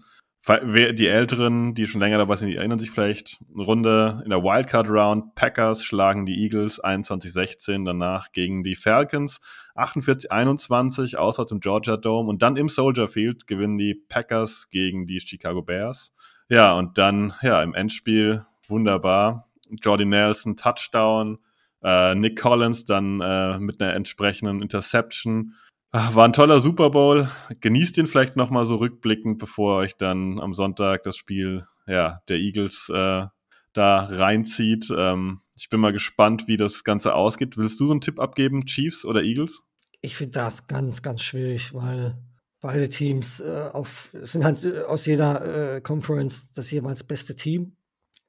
[0.47, 3.39] Die Älteren, die schon länger dabei sind, die erinnern sich vielleicht.
[3.53, 5.35] Eine Runde in der Wildcard Round.
[5.35, 9.39] Packers schlagen die Eagles 21-16, danach gegen die Falcons
[9.75, 15.19] 48-21, auswärts im Georgia Dome und dann im Soldier Field gewinnen die Packers gegen die
[15.19, 16.11] Chicago Bears.
[16.49, 19.45] Ja, und dann, ja, im Endspiel wunderbar.
[19.69, 21.37] Jordy Nelson, Touchdown,
[21.83, 25.55] äh, Nick Collins dann äh, mit einer entsprechenden Interception.
[25.91, 27.29] Ah, war ein toller Super Bowl.
[27.59, 32.37] Genießt ihn vielleicht nochmal so rückblickend, bevor euch dann am Sonntag das Spiel ja, der
[32.37, 33.25] Eagles äh,
[33.73, 34.87] da reinzieht.
[34.95, 37.57] Ähm, ich bin mal gespannt, wie das Ganze ausgeht.
[37.57, 39.63] Willst du so einen Tipp abgeben, Chiefs oder Eagles?
[40.01, 42.17] Ich finde das ganz, ganz schwierig, weil
[42.61, 47.75] beide Teams äh, auf, sind halt äh, aus jeder äh, Conference das jeweils beste Team.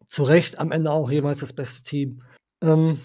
[0.06, 2.22] Zu Recht am Ende auch jeweils das beste Team.
[2.60, 2.98] Ähm,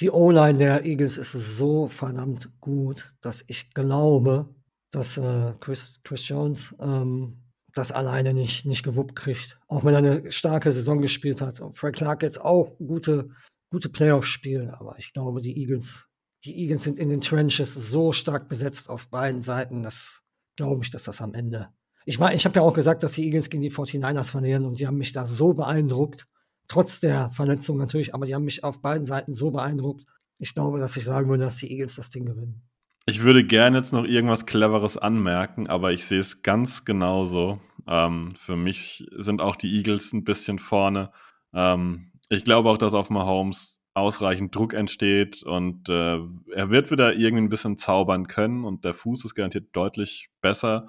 [0.00, 4.54] die O-Line der Eagles ist so verdammt gut, dass ich glaube,
[4.90, 7.42] dass äh, Chris, Chris Jones ähm,
[7.74, 9.58] das alleine nicht, nicht gewuppt kriegt.
[9.68, 11.60] Auch wenn er eine starke Saison gespielt hat.
[11.60, 13.30] Und Frank Clark jetzt auch gute,
[13.70, 14.78] gute Playoff-Spiele.
[14.78, 16.08] Aber ich glaube, die Eagles,
[16.44, 20.22] die Eagles sind in den Trenches so stark besetzt auf beiden Seiten, dass
[20.56, 21.68] glaube ich, dass das am Ende.
[22.04, 24.86] Ich ich habe ja auch gesagt, dass die Eagles gegen die 49ers verlieren und die
[24.86, 26.26] haben mich da so beeindruckt
[26.72, 30.06] trotz der Verletzung natürlich, aber die haben mich auf beiden Seiten so beeindruckt.
[30.38, 32.62] Ich glaube, dass ich sagen würde, dass die Eagles das Ding gewinnen.
[33.04, 37.60] Ich würde gerne jetzt noch irgendwas Cleveres anmerken, aber ich sehe es ganz genauso.
[37.86, 41.12] Ähm, für mich sind auch die Eagles ein bisschen vorne.
[41.52, 46.18] Ähm, ich glaube auch, dass auf Mahomes ausreichend Druck entsteht und äh,
[46.54, 50.88] er wird wieder irgendwie ein bisschen zaubern können und der Fuß ist garantiert deutlich besser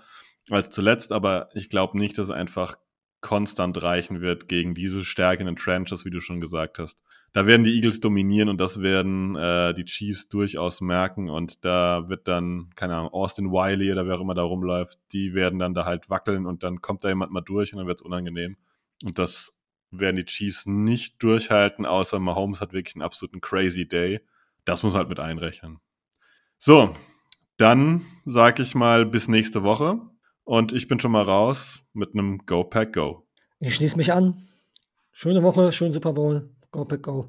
[0.49, 2.77] als zuletzt, aber ich glaube nicht, dass er einfach
[3.24, 7.01] konstant reichen wird gegen diese stärkenden Trenches, wie du schon gesagt hast.
[7.32, 12.07] Da werden die Eagles dominieren und das werden äh, die Chiefs durchaus merken und da
[12.09, 15.74] wird dann, keine Ahnung, Austin Wiley oder wer auch immer da rumläuft, die werden dann
[15.74, 18.57] da halt wackeln und dann kommt da jemand mal durch und dann wird es unangenehm.
[19.03, 19.53] Und das
[19.89, 24.21] werden die Chiefs nicht durchhalten, außer Mahomes hat wirklich einen absoluten crazy Day.
[24.65, 25.80] Das muss halt mit einrechnen.
[26.59, 26.95] So,
[27.57, 29.99] dann sage ich mal bis nächste Woche.
[30.43, 33.27] Und ich bin schon mal raus mit einem Go Pack Go.
[33.59, 34.47] Ich schließe mich an.
[35.11, 36.53] Schöne Woche, schönen Super Bowl.
[36.71, 37.27] Go Pack Go.